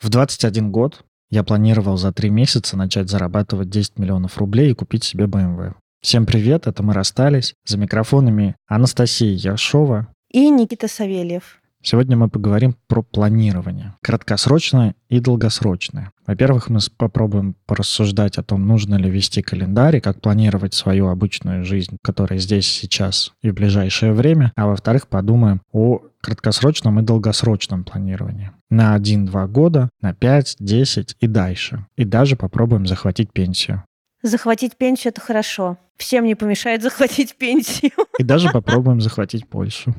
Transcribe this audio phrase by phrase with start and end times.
[0.00, 5.02] В 21 год я планировал за три месяца начать зарабатывать 10 миллионов рублей и купить
[5.02, 5.74] себе BMW.
[6.00, 7.54] Всем привет, это мы расстались.
[7.66, 11.60] За микрофонами Анастасия Яшова и Никита Савельев.
[11.82, 13.94] Сегодня мы поговорим про планирование.
[14.02, 16.12] Краткосрочное и долгосрочное.
[16.26, 21.64] Во-первых, мы попробуем порассуждать о том, нужно ли вести календарь и как планировать свою обычную
[21.64, 24.52] жизнь, которая здесь, сейчас и в ближайшее время.
[24.54, 28.52] А во-вторых, подумаем о краткосрочном и долгосрочном планировании.
[28.70, 31.86] На 1-2 года, на 5, 10 и дальше.
[31.96, 33.84] И даже попробуем захватить пенсию.
[34.22, 35.78] Захватить пенсию– это хорошо.
[35.96, 37.92] Всем не помешает захватить пенсию.
[38.18, 39.94] И даже попробуем захватить Польшу.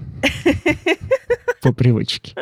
[1.61, 2.35] По привычке.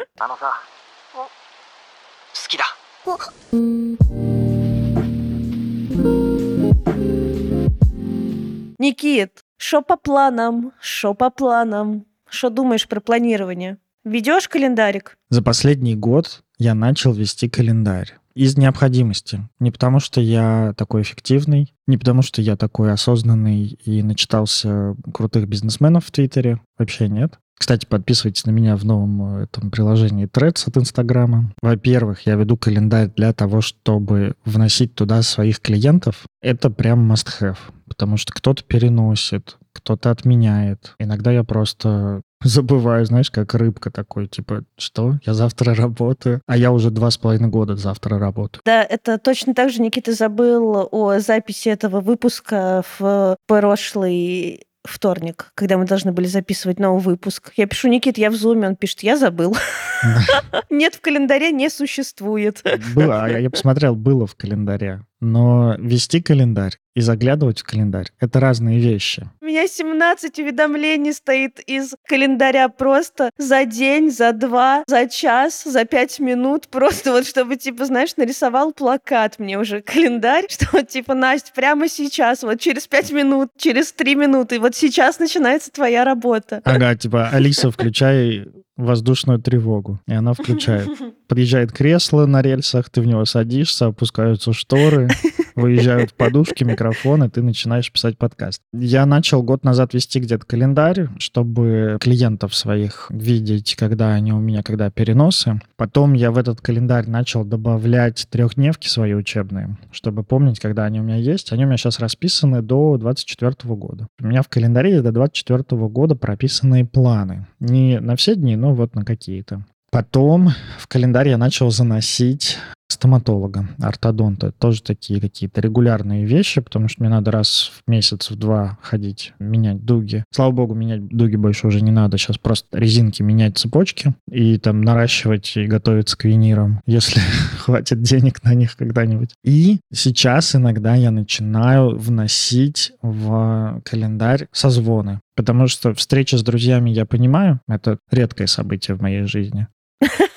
[8.79, 10.73] Никит, что по планам?
[10.79, 12.05] Что по планам?
[12.29, 13.77] Что думаешь про планирование?
[14.03, 15.17] Ведешь календарик?
[15.29, 19.49] За последний год я начал вести календарь из необходимости.
[19.59, 25.47] Не потому, что я такой эффективный, не потому, что я такой осознанный и начитался крутых
[25.47, 26.61] бизнесменов в Твиттере.
[26.77, 27.39] Вообще нет.
[27.57, 31.51] Кстати, подписывайтесь на меня в новом э, этом приложении Threads от Инстаграма.
[31.61, 36.25] Во-первых, я веду календарь для того, чтобы вносить туда своих клиентов.
[36.39, 40.95] Это прям must-have, потому что кто-то переносит, кто-то отменяет.
[40.99, 45.19] Иногда я просто забываю, знаешь, как рыбка такой, типа, что?
[45.25, 48.61] Я завтра работаю, а я уже два с половиной года завтра работаю.
[48.65, 55.77] Да, это точно так же Никита забыл о записи этого выпуска в прошлый вторник, когда
[55.77, 57.51] мы должны были записывать новый выпуск.
[57.57, 59.55] Я пишу, Никит, я в зуме, он пишет, я забыл.
[60.69, 62.63] Нет, в календаре не существует.
[62.95, 65.01] Было, я посмотрел, было в календаре.
[65.19, 69.29] Но вести календарь и заглядывать в календарь— это разные вещи.
[69.41, 75.85] У меня 17 уведомлений стоит из календаря просто за день, за два, за час, за
[75.85, 76.67] пять минут.
[76.71, 81.87] Просто вот чтобы, типа, знаешь, нарисовал плакат мне уже календарь, что вот, типа, Настя, прямо
[81.87, 86.61] сейчас, вот через пять минут, через три минуты, вот сейчас начинается твоя работа.
[86.63, 89.99] Ага, типа, Алиса, включай воздушную тревогу.
[90.07, 90.89] И она включает.
[91.27, 95.09] Подъезжает кресло на рельсах, ты в него садишься, опускаются шторы,
[95.57, 98.61] выезжают подушки, микрофоны, ты начинаешь писать подкаст.
[98.73, 104.63] Я начал год назад вести где-то календарь, чтобы клиентов своих видеть, когда они у меня,
[104.63, 105.59] когда переносы.
[105.75, 111.03] Потом я в этот календарь начал добавлять трехдневки свои учебные, чтобы помнить, когда они у
[111.03, 111.51] меня есть.
[111.51, 114.07] Они у меня сейчас расписаны до 24 года.
[114.21, 117.47] У меня в календаре до 24 года прописанные планы.
[117.59, 119.65] Не на все дни, но вот на какие-то.
[119.89, 122.57] Потом в календарь я начал заносить
[122.87, 124.51] стоматолога, ортодонта.
[124.51, 129.33] Тоже такие какие-то регулярные вещи, потому что мне надо раз в месяц, в два ходить,
[129.39, 130.23] менять дуги.
[130.31, 132.17] Слава богу, менять дуги больше уже не надо.
[132.17, 137.19] Сейчас просто резинки менять цепочки и там наращивать и готовиться к винирам, если
[137.57, 139.33] хватит денег на них когда-нибудь.
[139.43, 145.19] И сейчас иногда я начинаю вносить в календарь созвоны.
[145.35, 149.67] Потому что встреча с друзьями, я понимаю, это редкое событие в моей жизни.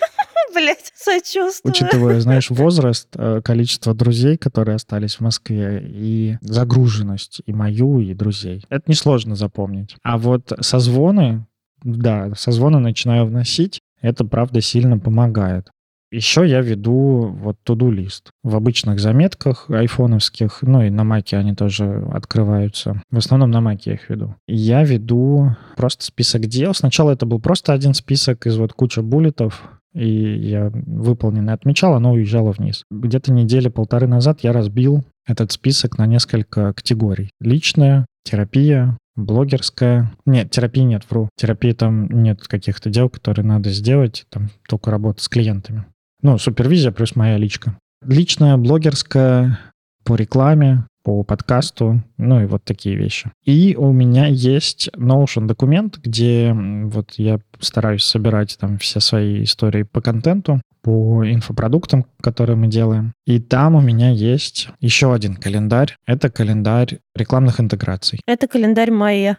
[1.03, 1.73] Сочувствую.
[1.73, 8.13] Учитывая, знаешь, возраст, э, количество друзей, которые остались в Москве, и загруженность и мою, и
[8.13, 8.65] друзей.
[8.69, 9.97] Это несложно запомнить.
[10.03, 11.47] А вот созвоны,
[11.83, 15.71] да, созвоны начинаю вносить, это, правда, сильно помогает.
[16.13, 21.55] Еще я веду вот to-do лист в обычных заметках айфоновских, ну и на маке они
[21.55, 23.01] тоже открываются.
[23.13, 24.35] В основном на маке я их веду.
[24.49, 26.75] Я веду просто список дел.
[26.75, 32.13] Сначала это был просто один список из вот куча буллетов, и я выполненное отмечал, оно
[32.13, 32.85] уезжало вниз.
[32.91, 37.31] Где-то недели полторы назад я разбил этот список на несколько категорий.
[37.41, 40.13] Личная, терапия, блогерская.
[40.27, 41.29] Нет, терапии нет, вру.
[41.37, 45.85] Терапии там нет каких-то дел, которые надо сделать, там только работа с клиентами.
[46.23, 47.79] Ну, супервизия плюс моя личка.
[48.03, 49.59] Личная, блогерская,
[50.05, 53.31] по рекламе, по подкасту, ну и вот такие вещи.
[53.45, 59.83] И у меня есть Notion документ, где вот я стараюсь собирать там все свои истории
[59.83, 63.13] по контенту, по инфопродуктам, которые мы делаем.
[63.27, 65.97] И там у меня есть еще один календарь.
[66.07, 68.21] Это календарь рекламных интеграций.
[68.27, 69.39] Это календарь Майя.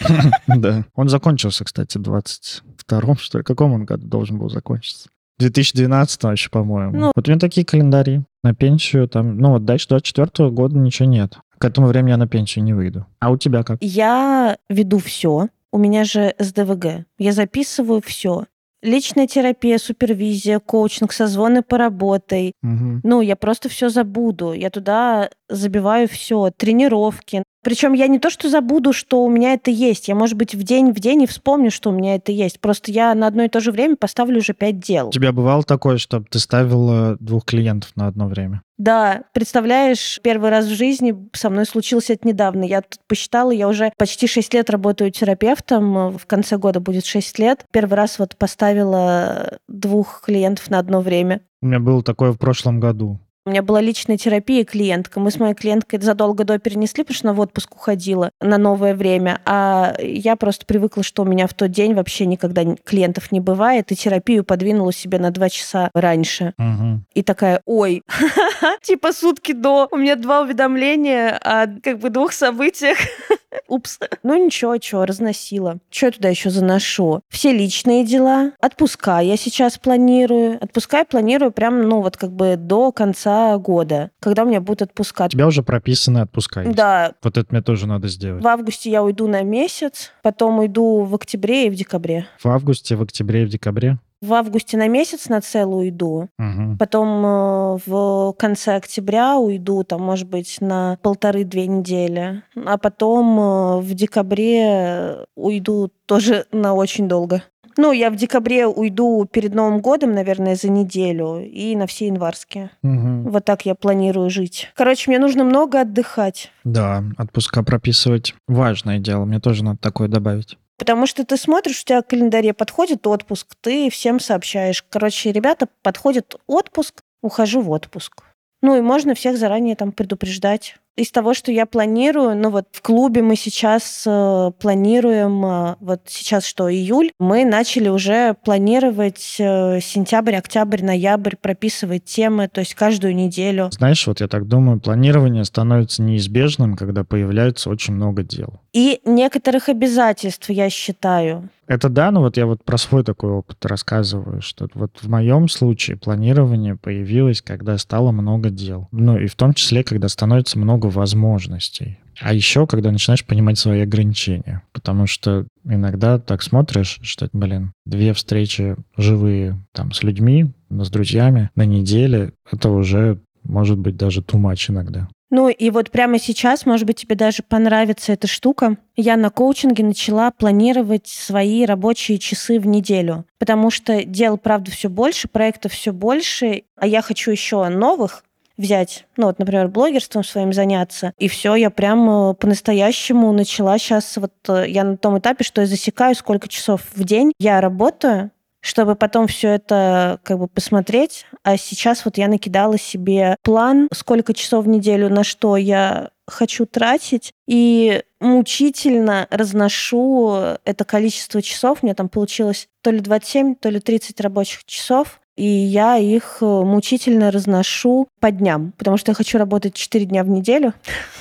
[0.46, 0.84] Да.
[0.94, 3.44] Он закончился, кстати, в 22-м, что ли.
[3.44, 5.08] Каком он году должен был закончиться?
[5.40, 6.96] 2012 еще, по-моему.
[6.96, 11.08] Ну, вот у меня такие календари на пенсию, там, ну вот дальше 24 года ничего
[11.08, 11.34] нет.
[11.58, 13.06] К этому времени я на пенсию не выйду.
[13.18, 13.78] А у тебя как?
[13.80, 15.48] Я веду все.
[15.72, 17.04] У меня же СДВГ.
[17.18, 18.46] Я записываю все.
[18.82, 22.52] Личная терапия, супервизия, коучинг, созвоны по работе.
[22.62, 23.00] Угу.
[23.04, 24.52] Ну, я просто все забуду.
[24.54, 26.50] Я туда забиваю все.
[26.56, 27.42] Тренировки.
[27.62, 30.08] Причем я не то, что забуду, что у меня это есть.
[30.08, 32.60] Я, может быть, в день в день и вспомню, что у меня это есть.
[32.60, 35.08] Просто я на одно и то же время поставлю уже пять дел.
[35.08, 38.62] У тебя бывало такое, чтобы ты ставила двух клиентов на одно время?
[38.78, 42.64] Да, представляешь, первый раз в жизни со мной случилось это недавно.
[42.64, 47.38] Я тут посчитала, я уже почти 6 лет работаю терапевтом, в конце года будет 6
[47.38, 47.66] лет.
[47.72, 51.42] Первый раз вот поставила двух клиентов на одно время.
[51.60, 53.20] У меня было такое в прошлом году.
[53.50, 55.18] У меня была личная терапия клиентка.
[55.18, 58.94] Мы с моей клиенткой задолго до перенесли, потому что она в отпуск уходила на новое
[58.94, 59.40] время.
[59.44, 63.90] А я просто привыкла, что у меня в тот день вообще никогда клиентов не бывает,
[63.90, 66.54] и терапию подвинула себе на два часа раньше.
[66.58, 67.00] Угу.
[67.14, 68.04] И такая, ой,
[68.82, 69.88] типа сутки до.
[69.90, 72.98] У меня два уведомления о как бы двух событиях.
[73.66, 73.98] Упс.
[74.22, 75.78] Ну ничего, что, разносила.
[75.90, 77.22] Что я туда еще заношу?
[77.28, 78.52] Все личные дела.
[78.60, 80.62] Отпуска я сейчас планирую.
[80.62, 84.82] Отпуска я планирую прям, ну вот как бы до конца года, когда у меня будут
[84.82, 85.26] отпуска.
[85.26, 86.76] У тебя уже прописаны отпуска есть?
[86.76, 87.12] Да.
[87.22, 88.42] Вот это мне тоже надо сделать.
[88.42, 92.26] В августе я уйду на месяц, потом уйду в октябре и в декабре.
[92.42, 93.98] В августе, в октябре и в декабре?
[94.20, 96.28] В августе на месяц на целую уйду.
[96.38, 96.76] Угу.
[96.78, 102.42] Потом э, в конце октября уйду, там, может быть, на полторы-две недели.
[102.66, 107.42] А потом э, в декабре уйду тоже на очень долго.
[107.82, 112.72] Ну, я в декабре уйду перед Новым годом, наверное, за неделю и на все январские.
[112.82, 113.30] Угу.
[113.30, 114.70] Вот так я планирую жить.
[114.76, 116.52] Короче, мне нужно много отдыхать.
[116.62, 119.24] Да, отпуска прописывать важное дело.
[119.24, 120.58] Мне тоже надо такое добавить.
[120.76, 124.84] Потому что ты смотришь, у тебя в календаре подходит отпуск, ты всем сообщаешь.
[124.90, 128.22] Короче, ребята, подходит отпуск, ухожу в отпуск.
[128.60, 130.76] Ну и можно всех заранее там предупреждать.
[131.00, 136.02] Из того, что я планирую, ну вот в клубе мы сейчас э, планируем, э, вот
[136.04, 142.74] сейчас что, июль, мы начали уже планировать э, сентябрь, октябрь, ноябрь, прописывать темы, то есть
[142.74, 143.70] каждую неделю.
[143.72, 148.60] Знаешь, вот я так думаю, планирование становится неизбежным, когда появляется очень много дел.
[148.74, 151.48] И некоторых обязательств, я считаю.
[151.70, 155.48] Это да, но вот я вот про свой такой опыт рассказываю, что вот в моем
[155.48, 158.88] случае планирование появилось, когда стало много дел.
[158.90, 162.00] Ну и в том числе, когда становится много возможностей.
[162.20, 164.64] А еще, когда начинаешь понимать свои ограничения.
[164.72, 171.50] Потому что иногда так смотришь, что, блин, две встречи живые там с людьми, с друзьями
[171.54, 175.08] на неделе, это уже может быть даже too much иногда.
[175.30, 178.76] Ну и вот прямо сейчас, может быть, тебе даже понравится эта штука.
[178.96, 184.88] Я на коучинге начала планировать свои рабочие часы в неделю, потому что дел, правда, все
[184.88, 188.24] больше, проектов все больше, а я хочу еще новых,
[188.60, 194.34] взять, ну вот, например, блогерством своим заняться, и все, я прям по-настоящему начала сейчас, вот
[194.48, 198.30] э, я на том этапе, что я засекаю, сколько часов в день я работаю,
[198.60, 201.26] чтобы потом все это как бы посмотреть.
[201.42, 206.64] А сейчас вот я накидала себе план, сколько часов в неделю на что я хочу
[206.64, 211.78] тратить, и мучительно разношу это количество часов.
[211.82, 216.38] У меня там получилось то ли 27, то ли 30 рабочих часов и я их
[216.42, 220.74] э, мучительно разношу по дням, потому что я хочу работать 4 дня в неделю,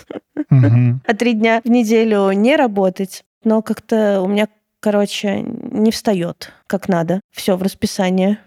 [0.50, 3.24] а 3 дня в неделю не работать.
[3.46, 7.22] Но как-то у меня, короче, не встает как надо.
[7.36, 8.38] Все в расписание.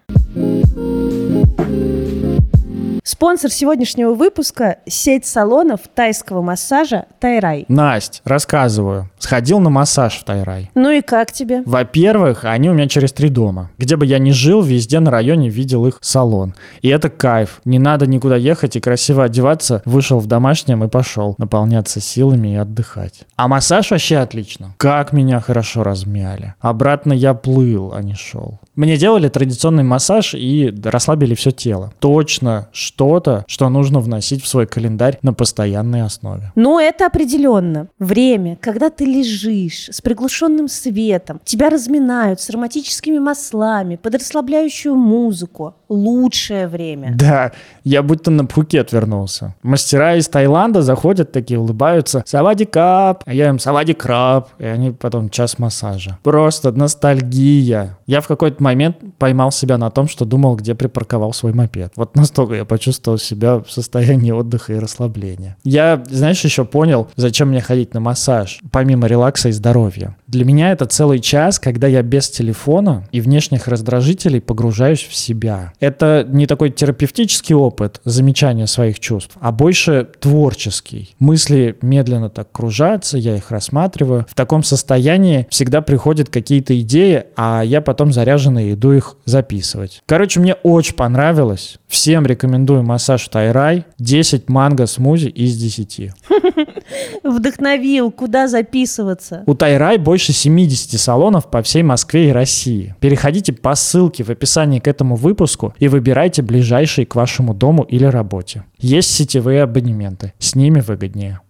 [3.04, 7.64] Спонсор сегодняшнего выпуска– сеть салонов тайского массажа «Тайрай».
[7.66, 9.10] Насть, рассказываю.
[9.18, 10.70] Сходил на массаж в Тайрай.
[10.76, 11.64] Ну и как тебе?
[11.66, 13.72] Во-первых, они у меня через три дома.
[13.76, 16.54] Где бы я ни жил, везде на районе видел их салон.
[16.80, 17.60] И это кайф.
[17.64, 19.82] Не надо никуда ехать и красиво одеваться.
[19.84, 23.22] Вышел в домашнем и пошел наполняться силами и отдыхать.
[23.34, 24.76] А массаж вообще отлично.
[24.76, 26.54] Как меня хорошо размяли.
[26.60, 28.60] Обратно я плыл, а не шел.
[28.74, 31.92] Мне делали традиционный массаж и расслабили все тело.
[31.98, 36.52] Точно что-то, что нужно вносить в свой календарь на постоянной основе.
[36.54, 37.88] Ну, это определенно.
[37.98, 45.74] Время, когда ты лежишь с приглушенным светом, тебя разминают с ароматическими маслами, под расслабляющую музыку.
[45.90, 47.12] Лучшее время.
[47.14, 47.52] Да,
[47.84, 49.54] я будто на Пхукет вернулся.
[49.62, 52.22] Мастера из Таиланда заходят такие, улыбаются.
[52.24, 53.22] Савади кап.
[53.26, 54.48] А я им савади краб.
[54.58, 56.18] И они потом час массажа.
[56.22, 57.98] Просто ностальгия.
[58.06, 61.92] Я в какой-то момент поймал себя на том, что думал, где припарковал свой мопед.
[61.96, 65.56] Вот настолько я почувствовал себя в состоянии отдыха и расслабления.
[65.64, 70.16] Я, знаешь, еще понял, зачем мне ходить на массаж, помимо релакса и здоровья.
[70.32, 75.74] Для меня это целый час, когда я без телефона и внешних раздражителей погружаюсь в себя.
[75.78, 81.14] Это не такой терапевтический опыт замечания своих чувств, а больше творческий.
[81.18, 84.24] Мысли медленно так кружатся, я их рассматриваю.
[84.26, 90.02] В таком состоянии всегда приходят какие-то идеи, а я потом заряженный иду их записывать.
[90.06, 91.76] Короче, мне очень понравилось.
[91.88, 93.84] Всем рекомендую массаж Тайрай.
[93.98, 96.10] 10 манго смузи из 10.
[97.22, 99.42] Вдохновил, куда записываться?
[99.44, 102.94] У Тайрай больше 70 салонов по всей Москве и России.
[103.00, 108.04] Переходите по ссылке в описании к этому выпуску и выбирайте ближайший к вашему дому или
[108.04, 108.62] работе.
[108.78, 111.40] Есть сетевые абонементы, с ними выгоднее.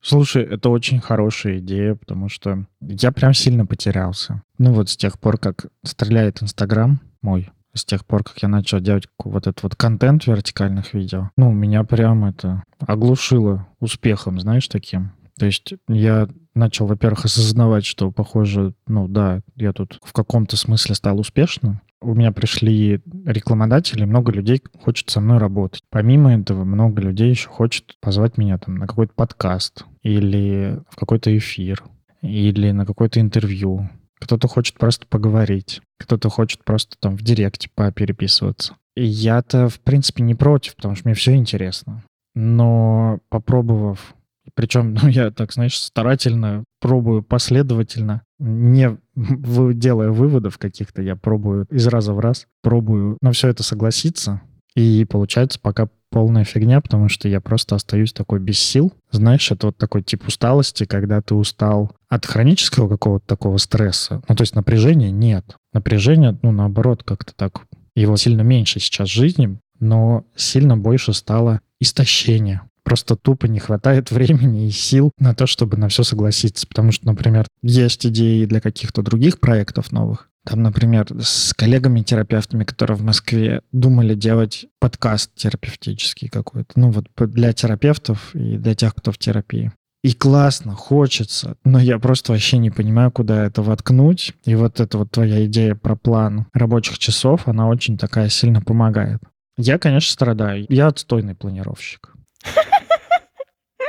[0.00, 4.42] Слушай, это очень хорошая идея, потому что я прям сильно потерялся.
[4.56, 8.80] Ну вот с тех пор, как стреляет Инстаграм мой, с тех пор, как я начал
[8.80, 15.12] делать вот этот вот контент вертикальных видео, ну, меня прям это оглушило успехом, знаешь, таким.
[15.38, 20.94] То есть я начал, во-первых, осознавать, что, похоже, ну да, я тут в каком-то смысле
[20.94, 21.80] стал успешным.
[22.00, 25.82] У меня пришли рекламодатели, много людей хочет со мной работать.
[25.90, 31.36] Помимо этого, много людей еще хочет позвать меня там на какой-то подкаст или в какой-то
[31.36, 31.82] эфир
[32.22, 33.88] или на какое-то интервью.
[34.20, 38.76] Кто-то хочет просто поговорить, кто-то хочет просто там в директе попереписываться.
[38.96, 42.02] И я-то, в принципе, не против, потому что мне все интересно.
[42.34, 44.14] Но попробовав
[44.58, 51.86] причем, ну, я так, знаешь, старательно пробую последовательно, не делая выводов каких-то, я пробую из
[51.86, 54.40] раза в раз, пробую на все это согласиться,
[54.74, 58.92] и получается пока полная фигня, потому что я просто остаюсь такой без сил.
[59.12, 64.22] Знаешь, это вот такой тип усталости, когда ты устал от хронического какого-то такого стресса.
[64.28, 65.54] Ну, то есть напряжения нет.
[65.72, 67.62] Напряжение, ну, наоборот, как-то так
[67.94, 74.66] его сильно меньше сейчас жизни, но сильно больше стало истощение просто тупо не хватает времени
[74.66, 76.66] и сил на то, чтобы на все согласиться.
[76.66, 80.30] Потому что, например, есть идеи для каких-то других проектов новых.
[80.46, 86.70] Там, например, с коллегами-терапевтами, которые в Москве думали делать подкаст терапевтический какой-то.
[86.76, 89.70] Ну вот для терапевтов и для тех, кто в терапии.
[90.02, 94.32] И классно, хочется, но я просто вообще не понимаю, куда это воткнуть.
[94.46, 99.20] И вот эта вот твоя идея про план рабочих часов, она очень такая сильно помогает.
[99.58, 100.64] Я, конечно, страдаю.
[100.70, 102.14] Я отстойный планировщик.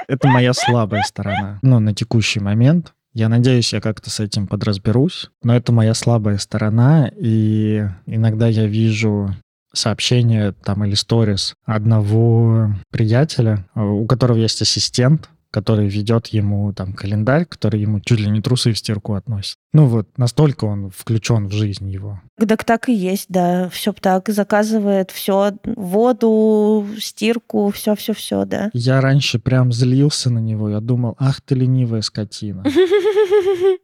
[0.10, 1.60] Это моя слабая сторона.
[1.62, 2.94] Ну, на текущий момент.
[3.14, 8.66] Я надеюсь, я как-то с этим подразберусь, но это моя слабая сторона, и иногда я
[8.66, 9.36] вижу
[9.74, 17.46] сообщение там или сторис одного приятеля, у которого есть ассистент, который ведет ему там календарь,
[17.46, 19.56] который ему чуть ли не трусы в стирку относит.
[19.74, 22.22] Ну вот, настолько он включен в жизнь его.
[22.38, 23.70] Так так и есть, да.
[23.70, 28.70] Все так заказывает, все, воду, стирку, все-все-все, да.
[28.74, 30.70] Я раньше прям злился на него.
[30.70, 32.64] Я думал, ах ты ленивая скотина.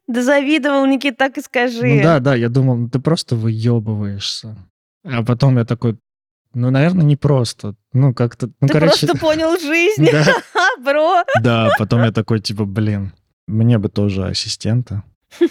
[0.08, 1.96] Да завидовал, Никит, так и скажи.
[1.96, 4.56] Ну да, да, я думал, ну ты просто выебываешься.
[5.04, 5.98] А потом я такой,
[6.56, 7.76] ну, наверное, не просто.
[7.92, 8.48] Ну, как-то...
[8.62, 9.06] Ну, Ты короче...
[9.08, 10.26] просто понял жизнь, да.
[10.84, 11.24] бро.
[11.42, 13.12] Да, потом я такой, типа, блин,
[13.46, 15.04] мне бы тоже ассистента.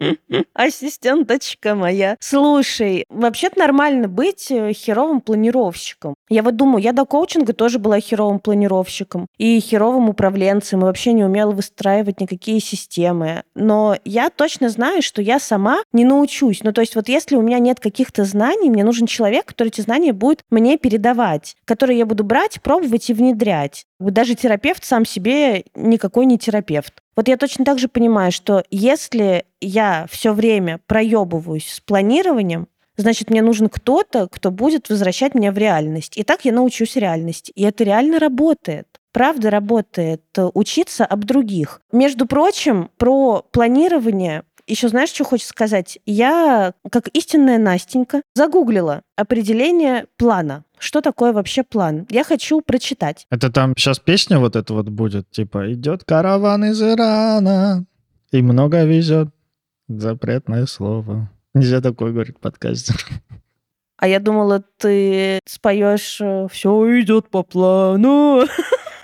[0.54, 2.16] Ассистенточка моя.
[2.20, 6.14] Слушай, вообще-то нормально быть э, херовым планировщиком.
[6.28, 11.12] Я вот думаю, я до коучинга тоже была херовым планировщиком и херовым управленцем, и вообще
[11.12, 13.42] не умела выстраивать никакие системы.
[13.54, 16.62] Но я точно знаю, что я сама не научусь.
[16.62, 19.80] Ну, то есть вот если у меня нет каких-то знаний, мне нужен человек, который эти
[19.80, 23.86] знания будет мне передавать, который я буду брать, пробовать и внедрять.
[24.00, 27.02] Даже терапевт сам себе никакой не терапевт.
[27.14, 32.66] Вот я точно так же понимаю, что если я все время проебываюсь с планированием,
[32.96, 36.16] значит, мне нужен кто-то, кто будет возвращать меня в реальность.
[36.16, 37.52] И так я научусь реальности.
[37.54, 38.86] И это реально работает.
[39.12, 40.22] Правда работает
[40.54, 41.80] учиться об других.
[41.92, 45.98] Между прочим, про планирование еще знаешь, что хочется сказать?
[46.06, 50.64] Я, как истинная Настенька, загуглила определение плана.
[50.78, 52.06] Что такое вообще план?
[52.08, 53.26] Я хочу прочитать.
[53.30, 57.84] Это там сейчас песня вот эта вот будет, типа «Идет караван из Ирана
[58.30, 59.28] и много везет».
[59.88, 61.28] Запретное слово.
[61.52, 63.04] Нельзя такое говорить подкастер.
[63.96, 68.44] А я думала, ты споешь «Все идет по плану».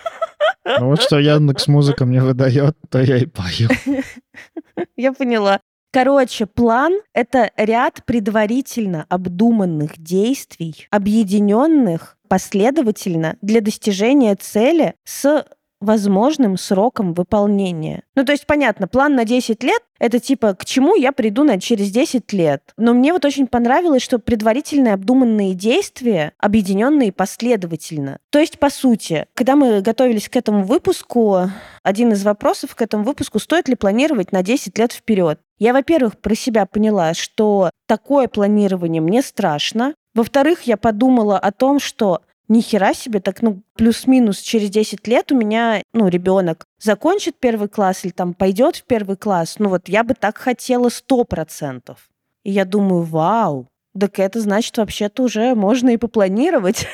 [0.78, 3.68] Ну вот что Яндекс Музыка мне выдает, то я и пою.
[4.96, 5.60] Я поняла.
[5.92, 15.46] Короче, план— это ряд предварительно обдуманных действий, объединенных последовательно для достижения цели с
[15.86, 18.02] возможным сроком выполнения.
[18.14, 21.58] Ну, то есть, понятно, план на 10 лет— это типа, к чему я приду на
[21.58, 22.62] через 10 лет.
[22.76, 28.18] Но мне вот очень понравилось, что предварительные обдуманные действия, объединенные последовательно.
[28.30, 31.50] То есть, по сути, когда мы готовились к этому выпуску,
[31.82, 35.40] один из вопросов к этому выпуску, стоит ли планировать на 10 лет вперед.
[35.58, 39.94] Я, во-первых, про себя поняла, что такое планирование мне страшно.
[40.14, 45.32] Во-вторых, я подумала о том, что ни хера себе, так, ну, плюс-минус через 10 лет
[45.32, 49.56] у меня, ну, ребенок закончит первый класс или там пойдет в первый класс.
[49.58, 51.96] Ну, вот я бы так хотела 100%.
[52.44, 56.86] И я думаю, вау, так это значит, вообще-то уже можно и попланировать.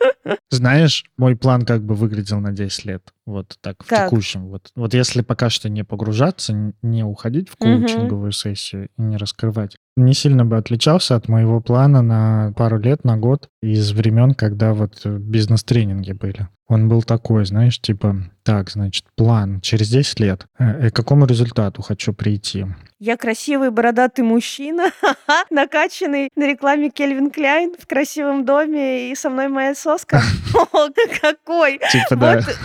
[0.50, 3.12] Знаешь, мой план как бы выглядел на 10 лет.
[3.26, 4.10] Вот так, в Как?
[4.10, 4.48] текущем.
[4.48, 9.76] Вот, вот если пока что не погружаться, не уходить в коучинговую сессию и не раскрывать,
[9.96, 14.74] не сильно бы отличался от моего плана на пару лет, на год из времен, когда
[14.74, 16.48] вот э, бизнес-тренинги были.
[16.66, 20.46] Он был такой, знаешь, типа, так, значит, план через 10 лет.
[20.58, 22.66] Э, э, К какому результату хочу прийти?
[22.98, 24.90] Я красивый бородатый мужчина,
[25.50, 30.22] накачанный на рекламе Кельвин Кляйн в красивом доме, и со мной моя соска.
[31.20, 31.78] Какой!
[31.92, 32.36] Типа, да.
[32.36, 32.56] Вот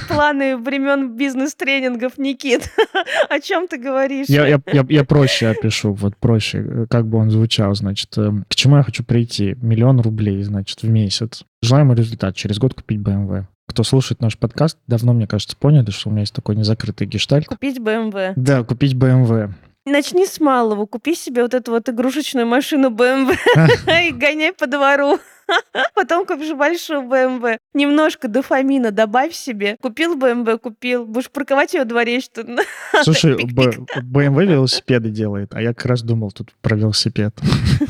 [0.58, 2.70] времен бизнес-тренингов, Никит.
[3.30, 4.28] О чем ты говоришь?
[4.28, 8.32] Я, я, я, я проще опишу, вот проще, э, как бы он звучал, значит, э,
[8.48, 9.56] к чему я хочу прийти?
[9.62, 11.44] Миллион рублей, значит, в месяц.
[11.62, 13.46] Желаемый результат, через год купить BMW.
[13.68, 17.46] Кто слушает наш подкаст, давно, мне кажется, поняли, что у меня есть такой незакрытый гештальт.
[17.46, 18.34] Купить BMW.
[18.36, 19.54] Да, купить BMW.
[19.90, 20.86] Начни с малого.
[20.86, 23.36] Купи себе вот эту вот игрушечную машину BMW
[24.08, 25.20] и гоняй по двору.
[25.96, 27.58] Потом купишь большую BMW.
[27.74, 29.78] Немножко дофамина добавь себе.
[29.82, 31.06] Купил BMW, купил.
[31.06, 32.46] Будешь парковать ее во дворе, что?
[33.04, 37.36] Слушай, BMW велосипеды делает, а я как раз думал тут про велосипед.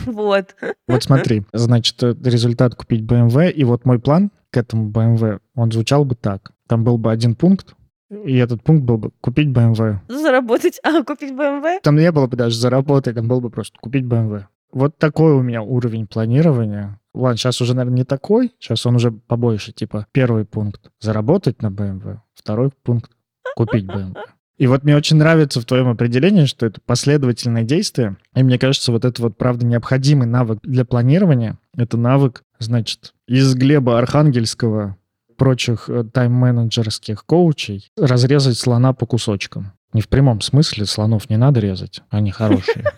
[0.05, 0.55] Вот.
[0.87, 5.71] Вот смотри, значит, э, результат купить BMW, и вот мой план к этому BMW, он
[5.71, 6.51] звучал бы так.
[6.67, 7.75] Там был бы один пункт,
[8.09, 9.97] и этот пункт был бы купить BMW.
[10.07, 10.79] Заработать.
[10.83, 11.79] А, купить BMW?
[11.83, 14.45] Там не было бы даже заработать, там был бы просто купить BMW.
[14.71, 16.99] Вот такой у меня уровень планирования.
[17.13, 18.51] Ладно, сейчас уже, наверное, не такой.
[18.59, 19.71] Сейчас он уже побольше.
[19.71, 22.19] Типа, первый пункт— заработать на BMW.
[22.33, 23.11] Второй пункт—
[23.55, 24.15] купить BMW.
[24.57, 28.17] И вот мне очень нравится в твоем определении, что это последовательное действие.
[28.35, 31.57] И мне кажется, вот это вот, правда, необходимый навык для планирования.
[31.75, 34.97] Это навык, значит, из Глеба Архангельского,
[35.39, 39.71] прочих э, тайм-менеджерских коучей, разрезать слона по кусочкам.
[39.93, 42.85] Не в прямом смысле, слонов не надо резать, они хорошие.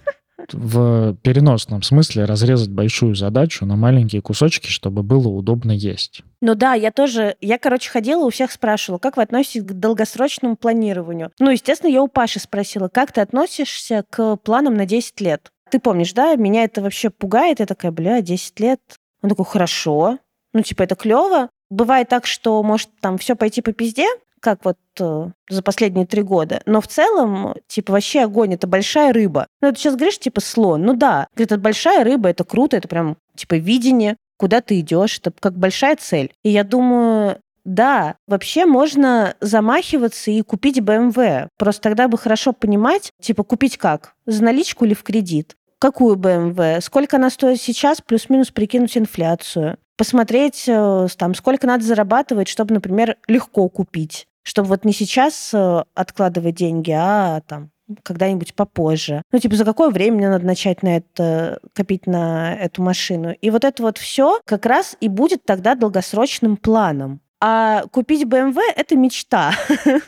[0.51, 6.24] В переносном смысле разрезать большую задачу на маленькие кусочки, чтобы было удобно есть.
[6.41, 10.57] Ну да, я тоже, я, короче, ходила, у всех спрашивала, как вы относитесь к долгосрочному
[10.57, 11.31] планированию.
[11.39, 15.51] Ну, естественно, я у Паши спросила, как ты относишься к планам на 10 лет?
[15.69, 18.81] Ты помнишь, да, меня это вообще пугает, я такая, бля, 10 лет.
[19.21, 20.17] Он такой, хорошо,
[20.53, 21.50] ну, типа, это клево.
[21.71, 24.05] Бывает так, что может там все пойти по пизде,
[24.41, 26.62] как вот э, за последние три года.
[26.65, 29.47] Но в целом, типа, вообще огонь, это большая рыба.
[29.62, 30.84] Ну, ты сейчас говоришь, типа, слон.
[30.84, 35.19] Ну да, говорит, это большая рыба, это круто, это прям, типа, видение, куда ты идешь,
[35.19, 36.34] это как большая цель.
[36.43, 41.47] И я думаю, да, вообще можно замахиваться и купить BMW.
[41.57, 44.13] Просто тогда бы хорошо понимать, типа, купить как?
[44.25, 45.55] За наличку или в кредит?
[45.82, 46.80] Какую BMW?
[46.80, 49.80] Сколько она стоит сейчас, плюс-минус прикинуть инфляцию.
[49.98, 54.28] Посмотреть, э, там, сколько надо зарабатывать, чтобы, например, легко купить.
[54.44, 57.72] Чтобы вот не сейчас э, откладывать деньги, а там
[58.04, 59.24] когда-нибудь попозже.
[59.32, 63.32] Ну, типа, за какое время мне надо начать на это, копить на эту машину?
[63.41, 67.22] И вот это вот все как раз и будет тогда долгосрочным планом.
[67.39, 69.56] А купить BMW— это мечта.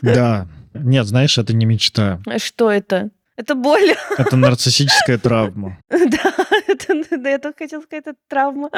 [0.02, 0.46] Да.
[0.72, 2.20] Нет, знаешь, это не мечта.
[2.38, 3.10] Что это?
[3.36, 3.94] Это боль.
[4.18, 5.78] Это нарциссическая травма.
[5.90, 6.34] Да,
[6.68, 8.70] это, да, я только хотела сказать, это травма.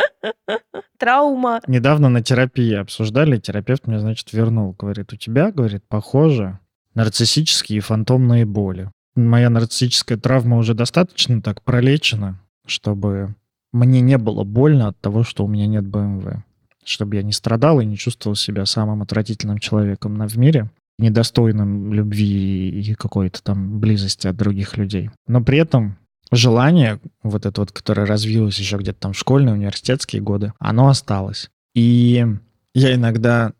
[0.98, 1.60] Травма.
[1.66, 4.74] Недавно на терапии обсуждали, терапевт мне, значит, вернул.
[4.78, 6.58] Говорит, у тебя, говорит, похоже,
[6.94, 8.90] нарциссические и фантомные боли.
[9.14, 13.34] Моя нарциссическая травма уже достаточно так пролечена, чтобы
[13.72, 16.42] мне не было больно от того, что у меня нет БМВ.
[16.84, 22.68] Чтобы я не страдал и не чувствовал себя самым отвратительным человеком в мире, недостойным любви
[22.70, 25.10] и какой-то там близости от других людей.
[25.26, 25.98] Но при этом
[26.30, 31.50] желание, вот это вот, которое развилось еще где-то там в школьные, университетские годы, оно осталось.
[31.74, 32.24] И
[32.74, 33.52] я иногда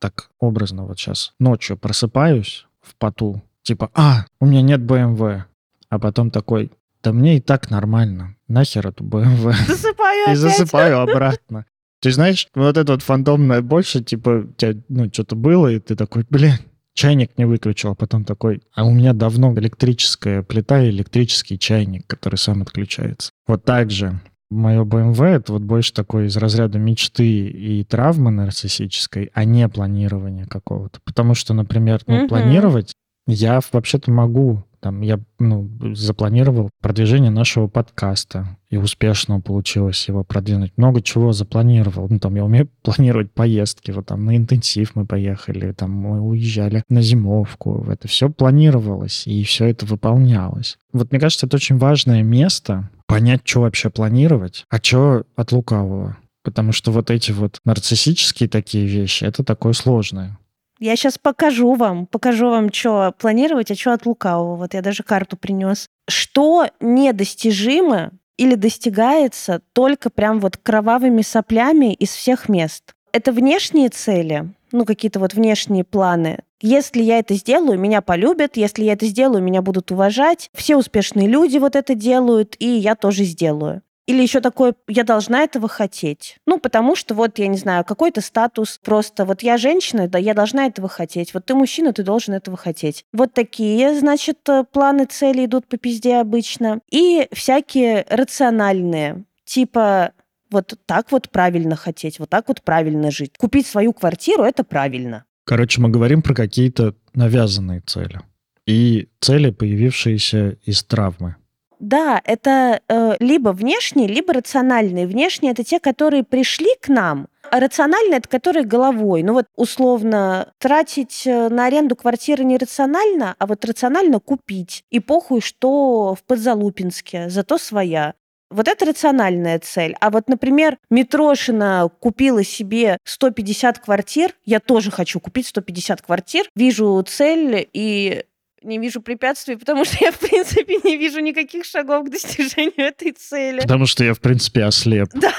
[0.00, 5.44] так образно вот сейчас ночью просыпаюсь в поту, типа, а, у меня нет БМВ.
[5.88, 6.70] А потом такой,
[7.02, 9.54] да мне и так нормально, нахер эту БМВ.
[9.66, 10.38] Засыпаю И опять.
[10.38, 11.66] засыпаю обратно.
[12.00, 15.96] Ты знаешь, вот это вот фантомное больше, типа, у тебя, ну, что-то было, и ты
[15.96, 16.54] такой, блин,
[16.94, 22.06] чайник не выключил, а потом такой, а у меня давно электрическая плита и электрический чайник,
[22.06, 23.30] который сам отключается.
[23.46, 29.30] Вот так же Мое BMW— это вот больше такой из разряда мечты и травмы нарциссической,
[29.32, 30.98] а не планирования какого-то.
[31.04, 32.28] Потому что, например, ну, Мгм.
[32.28, 32.94] планировать
[33.30, 34.64] я вообще-то могу.
[34.80, 40.72] Там я ну, запланировал продвижение нашего подкаста, и успешно получилось его продвинуть.
[40.76, 42.06] Много чего запланировал.
[42.08, 43.90] Ну, там я умею планировать поездки.
[43.90, 47.84] Вот там на интенсив мы поехали, там мы уезжали на зимовку.
[47.90, 50.78] Это все планировалось, и все это выполнялось.
[50.92, 56.16] Вот мне кажется, это очень важное место, понять, что вообще планировать, а что от лукавого.
[56.42, 60.38] Потому что вот эти вот нарциссические такие вещи, это такое сложное.
[60.80, 64.56] Я сейчас покажу вам, покажу вам, что планировать, а что от лукавого.
[64.56, 65.86] Вот я даже карту принес.
[66.08, 72.94] Что недостижимо или достигается только прям вот кровавыми соплями из всех мест.
[73.12, 76.38] Это внешние цели, ну, какие-то вот внешние планы.
[76.62, 78.56] Если я это сделаю, меня полюбят.
[78.56, 80.48] Если я это сделаю, меня будут уважать.
[80.54, 83.82] Все успешные люди вот это делают, и я тоже сделаю.
[84.06, 86.38] Или еще такое, я должна этого хотеть.
[86.46, 90.34] Ну, потому что вот, я не знаю, какой-то статус просто, вот я женщина, да, я
[90.34, 91.32] должна этого хотеть.
[91.34, 93.04] Вот ты мужчина, ты должен этого хотеть.
[93.12, 96.80] Вот такие, значит, э, планы, цели идут по пизде обычно.
[96.90, 100.12] И всякие рациональные, типа
[100.50, 103.32] вот так вот правильно хотеть, вот так вот правильно жить.
[103.38, 105.24] Купить свою квартиру– это правильно.
[105.44, 108.20] Короче, мы говорим про какие-то навязанные цели.
[108.66, 111.36] И цели, появившиеся из травмы.
[111.80, 115.06] Да, это э, либо внешние, либо рациональные.
[115.06, 119.22] Внешние это те, которые пришли к нам, а рациональные это которые головой.
[119.22, 124.84] Ну вот условно тратить э, на аренду квартиры нерационально, а вот рационально купить.
[124.90, 128.12] И похуй, что в Подзалупинске, зато своя.
[128.50, 129.96] Вот это рациональная цель.
[130.00, 134.34] А вот, например, Митрошина купила себе 150 квартир.
[134.44, 136.46] Я тоже хочу купить 150 квартир.
[136.56, 138.24] Вижу цель и
[138.62, 143.12] не вижу препятствий, потому что я, в принципе, не вижу никаких шагов к достижению этой
[143.12, 143.60] цели.
[143.60, 145.32] Потому что я, в принципе, ослеп Да.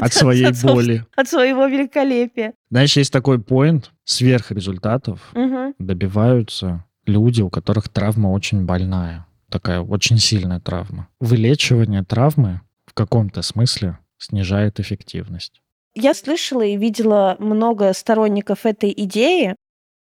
[0.00, 1.04] от своей от, боли.
[1.16, 2.54] От своего великолепия.
[2.70, 5.74] Знаешь, есть такой поинт, сверхрезультатов Мгм.
[5.78, 9.26] добиваются люди, у которых травма очень больная.
[9.50, 11.08] Такая очень сильная травма.
[11.20, 15.60] Вылечивание травмы в каком-то смысле снижает эффективность.
[15.94, 19.54] Я слышала и видела много сторонников этой идеи.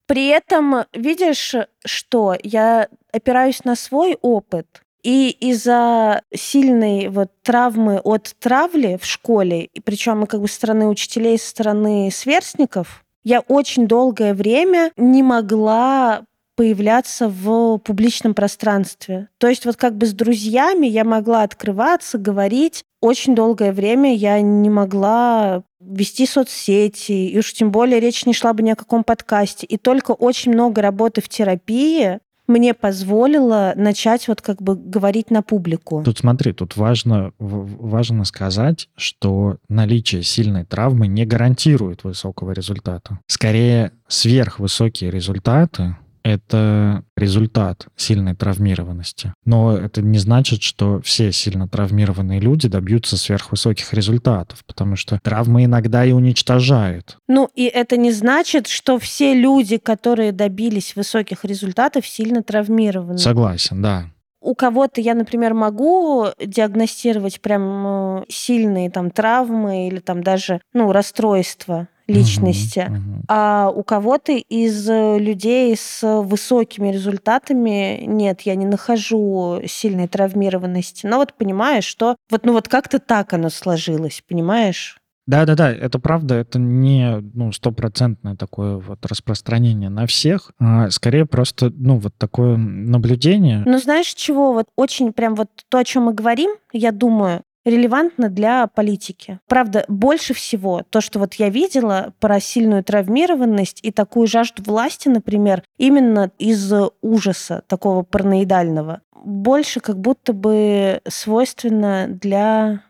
[0.06, 8.34] При этом, видишь, что я опираюсь на свой опыт, и из-за сильной вот травмы от
[8.40, 13.40] травли в школе, и причем и как бы со стороны учителей, со стороны сверстников, я
[13.40, 16.24] очень долгое время не могла
[16.56, 19.28] появляться в публичном пространстве.
[19.38, 22.84] То есть вот как бы с друзьями я могла открываться, говорить.
[23.06, 28.52] Очень долгое время я не могла вести соцсети, и уж тем более речь не шла
[28.52, 29.64] бы ни о каком подкасте.
[29.64, 35.42] И только очень много работы в терапии мне позволило начать вот как бы говорить на
[35.42, 36.02] публику.
[36.04, 43.20] Тут смотри, тут важно, важно сказать, что наличие сильной травмы не гарантирует высокого результата.
[43.28, 49.32] Скорее, сверхвысокие результаты это результат сильной травмированности.
[49.44, 55.64] Но это не значит, что все сильно травмированные люди добьются сверхвысоких результатов, потому что травмы
[55.64, 57.18] иногда и уничтожают.
[57.28, 63.18] Ну, и это не значит, что все люди, которые добились высоких результатов, сильно травмированы.
[63.18, 64.06] Согласен, да.
[64.40, 70.92] У кого-то я, например, могу диагностировать прям э, сильные там травмы или там даже, ну,
[70.92, 72.86] расстройства личности.
[72.88, 73.22] Мгм, мгм.
[73.28, 81.06] А у кого-то из э, людей с высокими результатами нет, я не нахожу сильной травмированности.
[81.06, 84.98] Но вот понимаешь, что вот ну вот как-то так оно сложилось, понимаешь?
[85.26, 91.72] Да-да-да, это правда, это не ну, стопроцентное такое вот распространение на всех, а скорее просто,
[91.74, 93.64] ну, вот такое наблюдение.
[93.66, 94.52] Но знаешь чего?
[94.52, 99.40] Вот очень прям вот то, о чем мы говорим, я думаю, релевантно для политики.
[99.48, 105.08] Правда, больше всего то, что вот я видела про сильную травмированность и такую жажду власти,
[105.08, 112.82] например, именно из ужаса такого параноидального, больше как будто бы свойственно для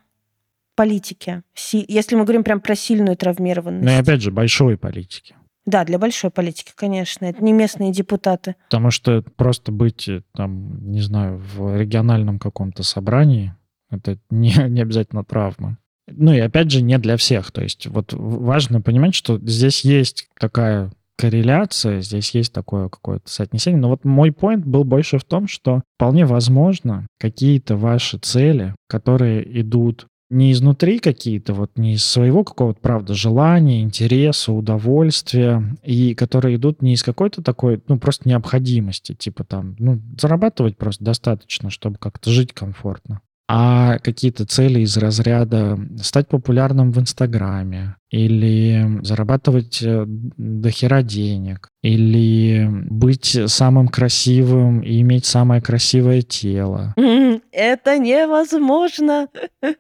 [0.77, 1.43] политики.
[1.73, 3.85] Если мы говорим прям про сильную травмированность.
[3.85, 5.35] Ну и опять же, большой политики.
[5.65, 7.25] Да, для большой политики, конечно.
[7.25, 8.55] Это не местные депутаты.
[8.69, 13.53] Потому что просто быть, э, там, не знаю, в региональном каком-то собрании,
[13.91, 15.79] это не, не обязательно травма.
[16.09, 17.51] Ну и опять же, не для всех.
[17.51, 23.81] То есть вот важно понимать, что здесь есть такая корреляция, здесь есть такое какое-то соотнесение.
[23.81, 29.61] Но вот мой point был больше в том, что вполне возможно какие-то ваши цели, которые
[29.61, 36.57] идут не изнутри какие-то, вот не из своего какого-то, правда, желания, интереса, удовольствия, и которые
[36.57, 41.99] идут не из какой-то такой, ну, просто необходимости, типа там, ну, зарабатывать просто достаточно, чтобы
[41.99, 43.21] как-то жить комфортно.
[43.49, 52.67] А какие-то цели из разряда стать популярным в Инстаграме или зарабатывать э, дохера денег, или
[52.69, 56.95] быть самым красивым и иметь самое красивое тело.
[57.53, 59.29] Это невозможно.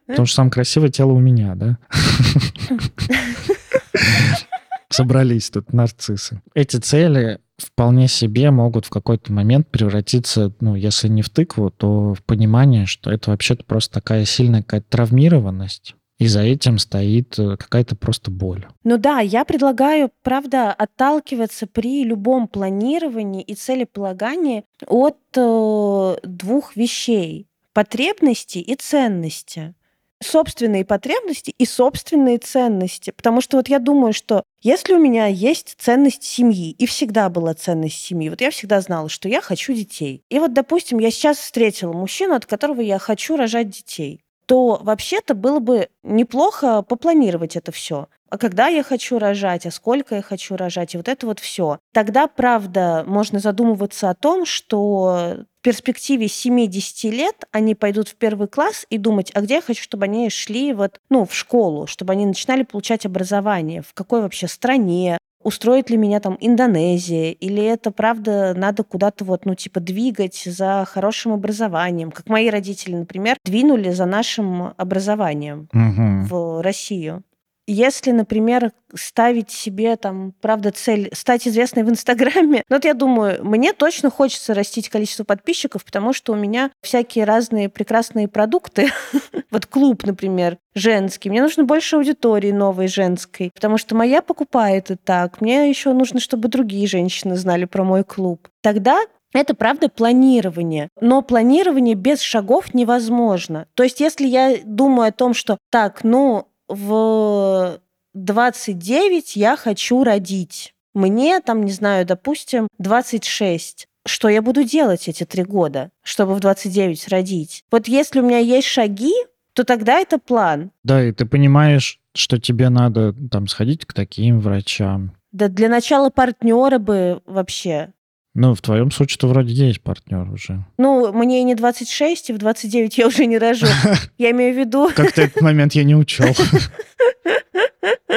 [0.06, 1.78] Потому что самое красивое тело у меня, да?
[4.88, 6.42] Собрались тут нарциссы.
[6.54, 12.14] Эти цели вполне себе могут в какой-то момент превратиться, ну, если не в тыкву, то
[12.14, 17.56] в понимание, что это вообще-то просто такая сильная какая-то травмированность, и за этим стоит э,
[17.56, 18.66] какая-то просто боль.
[18.84, 27.48] Ну да, я предлагаю, правда, отталкиваться при любом планировании и целеполагании от э, двух вещей
[27.74, 29.74] потребности и ценности
[30.22, 33.10] собственные потребности и собственные ценности.
[33.10, 37.54] Потому что вот я думаю, что если у меня есть ценность семьи, и всегда была
[37.54, 40.22] ценность семьи, вот я всегда знала, что я хочу детей.
[40.30, 45.34] И вот, допустим, я сейчас встретила мужчину, от которого я хочу рожать детей то вообще-то
[45.34, 48.08] было бы неплохо попланировать это все.
[48.30, 51.78] А когда я хочу рожать, а сколько я хочу рожать, и вот это вот все.
[51.92, 58.86] Тогда, правда, можно задумываться о том, что перспективе 7-10 лет они пойдут в первый класс
[58.88, 62.24] и думать, а где я хочу, чтобы они шли вот, ну, в школу, чтобы они
[62.24, 68.54] начинали получать образование, в какой вообще стране, устроит ли меня там Индонезия, или это, правда,
[68.56, 74.06] надо куда-то вот, ну, типа, двигать за хорошим образованием, как мои родители, например, двинули за
[74.06, 76.28] нашим образованием угу.
[76.28, 77.24] в Россию.
[77.66, 83.72] Если, например, ставить себе там, правда, цель стать известной в Инстаграме, вот я думаю, мне
[83.72, 88.90] точно хочется растить количество подписчиков, потому что у меня всякие разные прекрасные продукты.
[89.50, 91.28] вот клуб, например, женский.
[91.28, 95.40] Мне нужно больше аудитории новой женской, потому что моя покупает и так.
[95.40, 98.48] Мне еще нужно, чтобы другие женщины знали про мой клуб.
[98.62, 99.00] Тогда
[99.32, 100.88] это правда планирование.
[101.00, 103.66] Но планирование без шагов невозможно.
[103.74, 107.80] То есть, если я думаю о том, что так, ну, в
[108.14, 110.74] 29 я хочу родить.
[110.94, 116.40] Мне там, не знаю, допустим, 26 что я буду делать эти три года, чтобы в
[116.40, 117.64] 29 родить.
[117.70, 119.12] Вот если у меня есть шаги,
[119.52, 120.70] то тогда это план.
[120.84, 125.12] Да, и ты понимаешь, что тебе надо там сходить к таким врачам.
[125.32, 127.92] Да для начала партнера бы вообще.
[128.38, 130.62] Ну, в твоем случае-то вроде есть партнер уже.
[130.76, 133.66] Ну, мне не 26, и в 29 я уже не рожу.
[134.18, 134.90] Я имею в виду...
[134.94, 136.28] Как-то этот момент я не учел.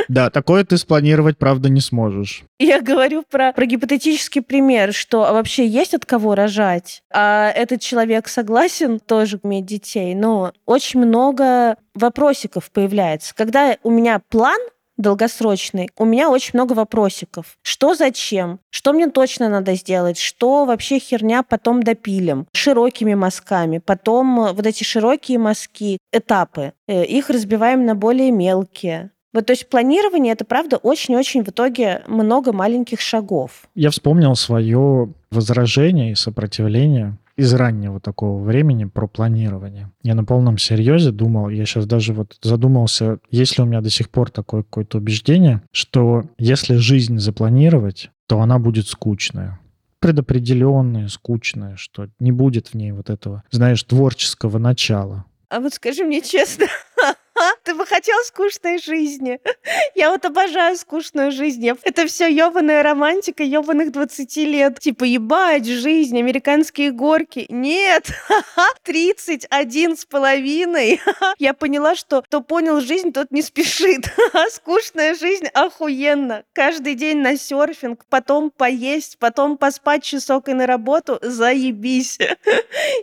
[0.07, 2.43] Да, такое ты спланировать, правда, не сможешь.
[2.57, 8.27] Я говорю про, про гипотетический пример, что вообще есть от кого рожать, а этот человек
[8.27, 13.35] согласен тоже иметь детей, но очень много вопросиков появляется.
[13.35, 14.59] Когда у меня план,
[14.99, 17.57] долгосрочный, у меня очень много вопросиков.
[17.63, 18.59] Что зачем?
[18.69, 20.19] Что мне точно надо сделать?
[20.19, 22.45] Что вообще херня потом допилим?
[22.53, 23.79] Широкими мазками.
[23.79, 29.11] Потом э, вот эти широкие мазки, этапы, э, их разбиваем на более мелкие.
[29.31, 33.69] Вот, то есть планирование это правда очень-очень в итоге много маленьких шагов.
[33.75, 39.91] Я вспомнил свое возражение и сопротивление из раннего такого времени про планирование.
[40.03, 43.89] Я на полном серьезе думал, я сейчас даже вот задумался, есть ли у меня до
[43.89, 49.59] сих пор такое какое-то убеждение, что если жизнь запланировать, то она будет скучная
[50.01, 55.25] предопределенная, скучная, что не будет в ней вот этого, знаешь, творческого начала.
[55.49, 56.67] А вот скажи мне честно,
[57.69, 59.39] ты бы хотел скучной жизни.
[59.95, 61.69] Я вот обожаю скучную жизнь.
[61.83, 64.79] Это все ебаная романтика ебаных 20 лет.
[64.79, 67.45] Типа, ебать, жизнь, американские горки.
[67.49, 68.09] Нет,
[68.83, 70.99] 31 с половиной.
[71.37, 74.11] Я поняла, что кто понял жизнь, тот не спешит.
[74.49, 76.45] Скучная жизнь охуенно.
[76.53, 81.19] Каждый день на серфинг, потом поесть, потом поспать часок и на работу.
[81.21, 82.17] Заебись.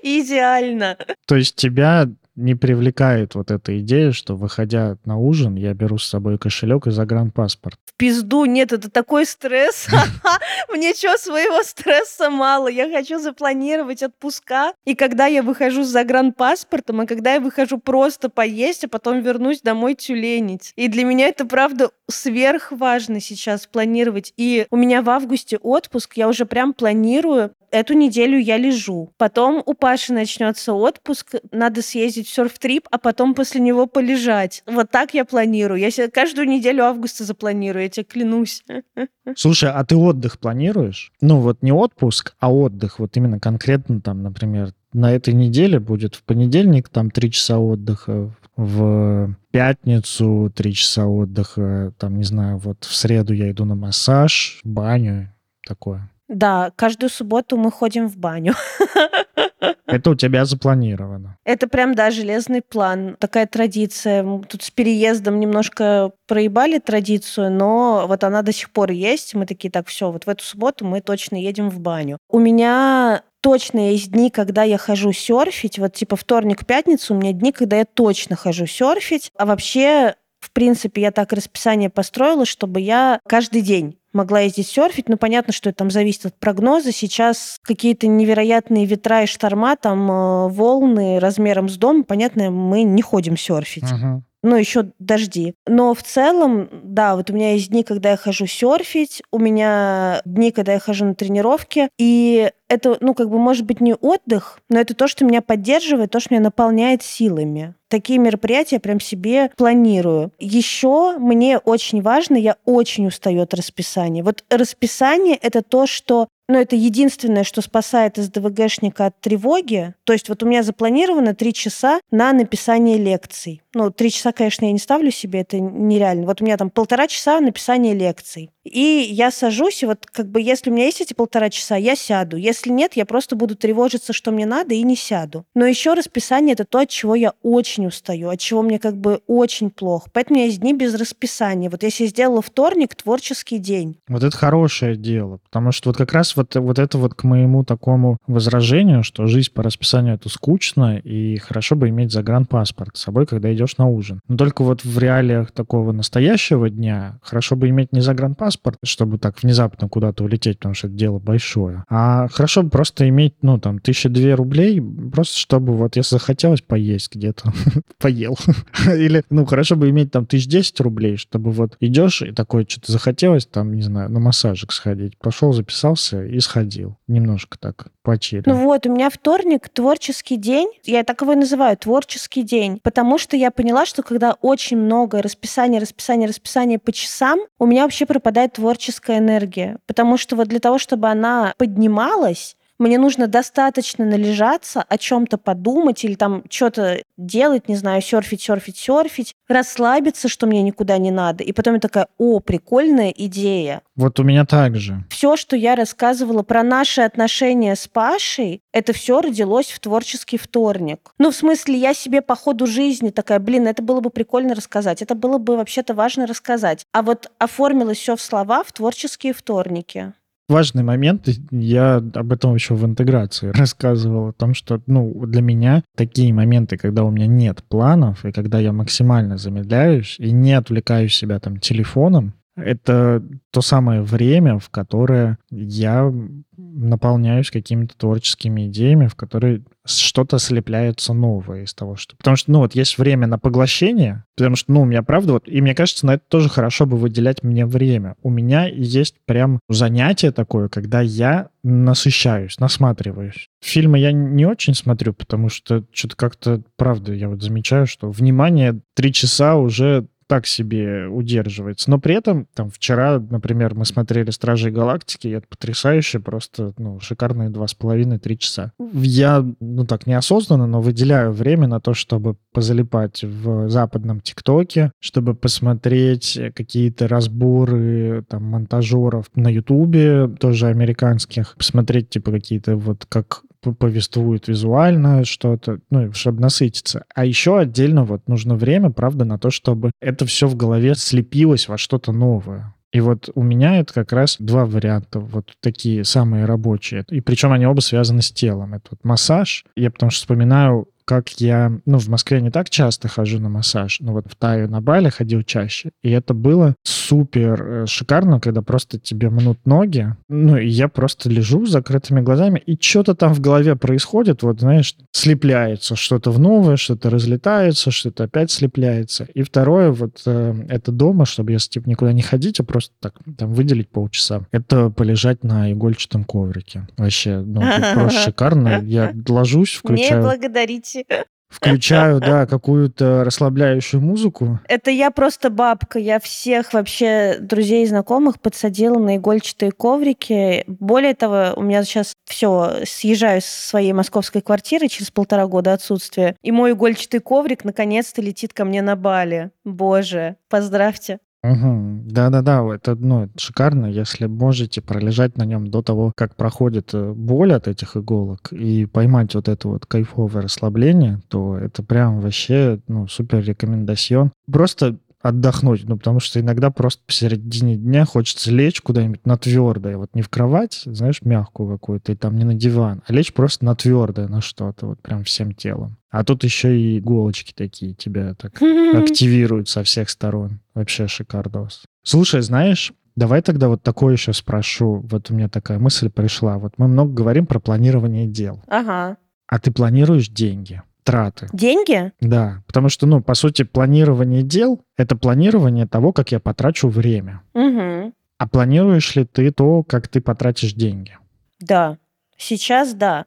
[0.02, 0.98] Идеально.
[1.26, 6.06] То есть тебя не привлекает вот эта идея, что, выходя на ужин, я беру с
[6.06, 7.78] собой кошелек и загранпаспорт.
[7.86, 9.88] В пизду, нет, это такой стресс.
[10.72, 12.68] Мне что, своего стресса мало?
[12.68, 14.72] Я хочу запланировать отпуска.
[14.84, 19.62] И когда я выхожу с загранпаспортом, и когда я выхожу просто поесть, а потом вернусь
[19.62, 20.72] домой тюленить.
[20.76, 24.32] И для меня это, правда, сверхважно сейчас планировать.
[24.36, 29.12] И у меня в августе отпуск, я уже прям планирую эту неделю я лежу.
[29.16, 34.62] Потом у Паши начнется отпуск, надо съездить в серф-трип, а потом после него полежать.
[34.66, 35.80] Вот так я планирую.
[35.80, 38.64] Я себе каждую неделю августа запланирую, я тебе клянусь.
[39.36, 41.12] Слушай, а ты отдых планируешь?
[41.20, 42.98] Ну вот не отпуск, а отдых.
[42.98, 48.34] Вот именно конкретно там, например, на этой неделе будет в понедельник там три часа отдыха,
[48.56, 54.60] в пятницу три часа отдыха, там, не знаю, вот в среду я иду на массаж,
[54.64, 55.32] баню,
[55.66, 56.10] такое.
[56.28, 58.54] Да, каждую субботу мы ходим в баню.
[59.86, 61.38] Это у тебя запланировано.
[61.44, 63.16] Это прям, да, железный план.
[63.18, 64.24] Такая традиция.
[64.48, 69.34] Тут с переездом немножко проебали традицию, но вот она до сих пор есть.
[69.34, 72.18] Мы такие, так, все, вот в эту субботу мы точно едем в баню.
[72.28, 75.78] У меня точно есть дни, когда я хожу серфить.
[75.78, 79.30] Вот типа вторник, пятница у меня дни, когда я точно хожу серфить.
[79.38, 85.08] А вообще в принципе, я так расписание построила, чтобы я каждый день могла ездить серфить.
[85.08, 86.90] Ну, понятно, что это там зависит от прогноза.
[86.90, 92.02] Сейчас какие-то невероятные ветра и шторма, там э, волны размером с дом.
[92.02, 93.84] Понятно, мы не ходим серфить.
[93.84, 95.54] Uh-huh ну, еще дожди.
[95.66, 100.22] Но в целом, да, вот у меня есть дни, когда я хожу серфить, у меня
[100.24, 104.60] дни, когда я хожу на тренировки, и это, ну, как бы, может быть, не отдых,
[104.68, 107.74] но это то, что меня поддерживает, то, что меня наполняет силами.
[107.88, 110.32] Такие мероприятия я прям себе планирую.
[110.38, 114.24] Еще мне очень важно, я очень устаю от расписания.
[114.24, 119.94] Вот расписание— это то, что но это единственное, что спасает СДВГшника от тревоги.
[120.04, 123.62] То есть вот у меня запланировано три часа на написание лекций.
[123.74, 126.26] Ну, три часа, конечно, я не ставлю себе, это нереально.
[126.26, 128.50] Вот у меня там полтора часа написания лекций.
[128.66, 131.94] И я сажусь, и вот как бы если у меня есть эти полтора часа, я
[131.94, 132.36] сяду.
[132.36, 135.44] Если нет, я просто буду тревожиться, что мне надо, и не сяду.
[135.54, 139.20] Но еще расписание— это то, от чего я очень устаю, от чего мне как бы
[139.26, 140.10] очень плохо.
[140.12, 141.70] Поэтому у меня есть дни без расписания.
[141.70, 143.98] Вот если я сделала вторник, творческий день.
[144.08, 147.64] Вот это хорошее дело, потому что вот как раз вот, вот это вот к моему
[147.64, 153.26] такому возражению, что жизнь по расписанию— это скучно, и хорошо бы иметь загранпаспорт с собой,
[153.26, 154.20] когда идешь на ужин.
[154.28, 159.18] Но только вот в реалиях такого настоящего дня хорошо бы иметь не загранпаспорт, паспорт, чтобы
[159.18, 161.84] так внезапно куда-то улететь, потому что это дело большое.
[161.88, 164.80] А хорошо бы просто иметь, ну, там, тысяча две рублей,
[165.12, 167.52] просто чтобы вот, если захотелось поесть где-то,
[167.98, 168.36] поел.
[168.86, 172.92] Или, ну, хорошо бы иметь там тысяч десять рублей, чтобы вот идешь и такое что-то
[172.92, 175.18] захотелось, там, не знаю, на массажик сходить.
[175.18, 176.96] Пошел, записался и сходил.
[177.06, 178.44] Немножко так почили.
[178.46, 180.70] Ну вот, у меня вторник творческий день.
[180.84, 182.78] Я так его и называю, творческий день.
[182.80, 187.82] Потому что я поняла, что когда очень много расписания, расписания, расписания по часам, у меня
[187.82, 189.78] вообще пропадает творческая энергия.
[189.86, 196.04] Потому что вот для того, чтобы она поднималась, мне нужно достаточно належаться, о чем-то подумать
[196.04, 201.44] или там что-то делать, не знаю, серфить, серфить, серфить, расслабиться, что мне никуда не надо.
[201.44, 203.82] И потом я такая, о, прикольная идея.
[203.94, 205.04] Вот у меня так же.
[205.08, 211.12] Все, что я рассказывала про наши отношения с Пашей, это все родилось в творческий вторник.
[211.18, 215.02] Ну, в смысле, я себе по ходу жизни такая, блин, это было бы прикольно рассказать,
[215.02, 216.84] это было бы вообще-то важно рассказать.
[216.92, 220.12] А вот оформилось все в слова в творческие вторники
[220.48, 225.82] важный момент, я об этом еще в интеграции рассказывал, о том, что, ну, для меня
[225.96, 231.08] такие моменты, когда у меня нет планов, и когда я максимально замедляюсь и не отвлекаю
[231.08, 236.12] себя там телефоном, это то самое время, в которое я
[236.56, 242.16] наполняюсь какими-то творческими идеями, в которые что-то слепляется новое из того, что...
[242.16, 245.48] Потому что, ну, вот есть время на поглощение, потому что, ну, у меня правда вот...
[245.48, 248.16] И мне кажется, на это тоже хорошо бы выделять мне время.
[248.22, 253.48] У меня есть прям занятие такое, когда я насыщаюсь, насматриваюсь.
[253.62, 258.80] Фильмы я не очень смотрю, потому что что-то как-то, правда, я вот замечаю, что внимание
[258.94, 261.90] три часа уже так себе удерживается.
[261.90, 267.00] Но при этом, там, вчера, например, мы смотрели «Стражи Галактики», и это потрясающе, просто, ну,
[267.00, 268.72] шикарные два с половиной, три часа.
[268.92, 275.34] Я, ну, так, неосознанно, но выделяю время на то, чтобы позалипать в западном ТикТоке, чтобы
[275.34, 283.42] посмотреть какие-то разборы, там, монтажеров на Ютубе, тоже американских, посмотреть, типа, какие-то вот, как
[283.74, 287.04] повествует визуально что-то, ну, чтобы насытиться.
[287.14, 291.68] А еще отдельно вот нужно время, правда, на то, чтобы это все в голове слепилось
[291.68, 292.74] во что-то новое.
[292.92, 297.04] И вот у меня это как раз два варианта, вот такие самые рабочие.
[297.10, 298.74] И причем они оба связаны с телом.
[298.74, 299.64] Это вот массаж.
[299.76, 304.00] Я потому что вспоминаю как я, ну, в Москве не так часто хожу на массаж,
[304.00, 305.90] но вот в Таю на Бали ходил чаще.
[306.02, 310.14] И это было супер э, шикарно, когда просто тебе мнут ноги.
[310.28, 314.60] Ну, и я просто лежу с закрытыми глазами, и что-то там в голове происходит, вот,
[314.60, 319.28] знаешь, слепляется что-то в новое, что-то разлетается, что-то опять слепляется.
[319.32, 323.14] И второе, вот, э, это дома, чтобы если, типа, никуда не ходить, а просто так,
[323.38, 324.44] там, выделить полчаса.
[324.50, 326.88] Это полежать на игольчатом коврике.
[326.96, 327.62] Вообще, ну,
[327.94, 328.82] просто шикарно.
[328.82, 330.16] Я ложусь, включаю...
[330.16, 331.26] Не благодарите кстати.
[331.48, 334.58] Включаю, да, какую-то расслабляющую музыку.
[334.68, 335.98] Это я просто бабка.
[335.98, 340.64] Я всех вообще друзей и знакомых подсадила на игольчатые коврики.
[340.66, 346.36] Более того, у меня сейчас все, съезжаю с своей московской квартиры через полтора года отсутствия.
[346.42, 349.50] И мой игольчатый коврик наконец-то летит ко мне на Бали.
[349.64, 351.20] Боже, поздравьте.
[351.52, 352.02] Угу.
[352.10, 357.52] Да-да-да, это ну, шикарно, если можете пролежать на нем до того, как проходит э, боль
[357.52, 363.06] от этих иголок, и поймать вот это вот кайфовое расслабление, то это прям вообще ну,
[363.06, 364.32] супер рекомендацион.
[364.50, 370.10] Просто отдохнуть, ну, потому что иногда просто посередине дня хочется лечь куда-нибудь на твердое, вот
[370.14, 373.74] не в кровать, знаешь, мягкую какую-то, и там не на диван, а лечь просто на
[373.74, 375.96] твердое, на что-то, вот прям всем телом.
[376.10, 378.60] А тут еще и иголочки такие тебя так
[378.94, 380.60] активируют со всех сторон.
[380.74, 381.84] Вообще шикардос.
[382.02, 385.02] Слушай, знаешь, Давай тогда вот такое еще спрошу.
[385.10, 386.58] Вот у меня такая мысль пришла.
[386.58, 388.62] Вот мы много говорим про планирование дел.
[388.68, 389.16] Ага.
[389.48, 390.82] А ты планируешь деньги?
[391.06, 391.48] Траты.
[391.52, 392.12] Деньги?
[392.20, 397.42] Да, потому что, ну, по сути, планирование дел— это планирование того, как я потрачу время.
[397.54, 398.12] Угу.
[398.38, 401.16] А планируешь ли ты то, как ты потратишь деньги?
[401.60, 401.96] Да,
[402.36, 403.24] сейчас да.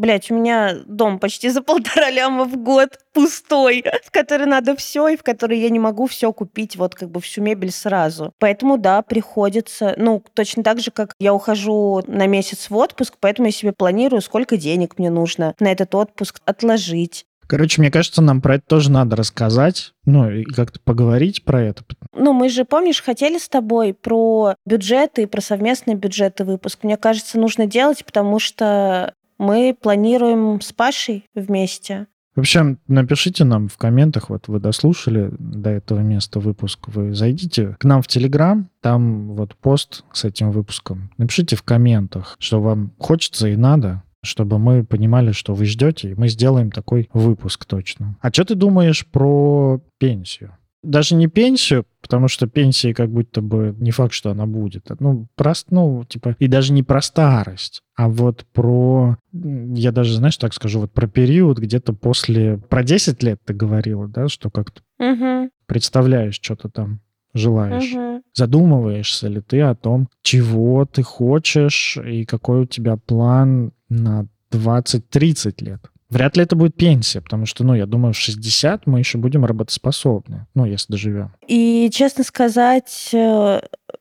[0.00, 5.08] Блять, у меня дом почти за полтора ляма в год пустой, в который надо все,
[5.08, 8.32] и в который я не могу все купить, вот как бы всю мебель сразу.
[8.38, 13.48] Поэтому, да, приходится, ну, точно так же, как я ухожу на месяц в отпуск, поэтому
[13.48, 17.26] я себе планирую, сколько денег мне нужно на этот отпуск отложить.
[17.46, 21.84] Короче, мне кажется, нам про это тоже надо рассказать, ну, и как-то поговорить про это.
[22.14, 26.84] Ну, мы же, помнишь, хотели с тобой про бюджеты и про совместные бюджеты выпуск.
[26.84, 32.06] Мне кажется, нужно делать, потому что мы планируем с Пашей вместе.
[32.36, 37.76] В общем, напишите нам в комментах, вот вы дослушали до этого места выпуск, вы зайдите
[37.80, 41.10] к нам в Телеграм, там вот пост с этим выпуском.
[41.16, 46.14] Напишите в комментах, что вам хочется и надо, чтобы мы понимали, что вы ждете, и
[46.14, 48.16] мы сделаем такой выпуск точно.
[48.20, 50.56] А что ты думаешь про пенсию?
[50.82, 54.86] Даже не пенсию, потому что пенсии как будто бы не факт, что она будет.
[54.98, 60.36] Ну, просто, ну, типа, и даже не про старость, а вот про, я даже, знаешь,
[60.36, 64.82] так скажу, вот про период где-то после, про 10 лет ты говорила, да, что как-то
[64.98, 65.50] угу.
[65.66, 67.00] представляешь что-то там
[67.34, 67.92] желаешь.
[67.92, 68.22] Угу.
[68.34, 75.64] Задумываешься ли ты о том, чего ты хочешь и какой у тебя план на 20-30
[75.64, 75.89] лет?
[76.10, 79.44] Вряд ли это будет пенсия, потому что, ну, я думаю, в 60 мы еще будем
[79.44, 81.32] работоспособны, ну, если доживем.
[81.46, 83.60] И, честно сказать, э,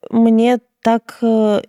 [0.10, 1.62] мне так э,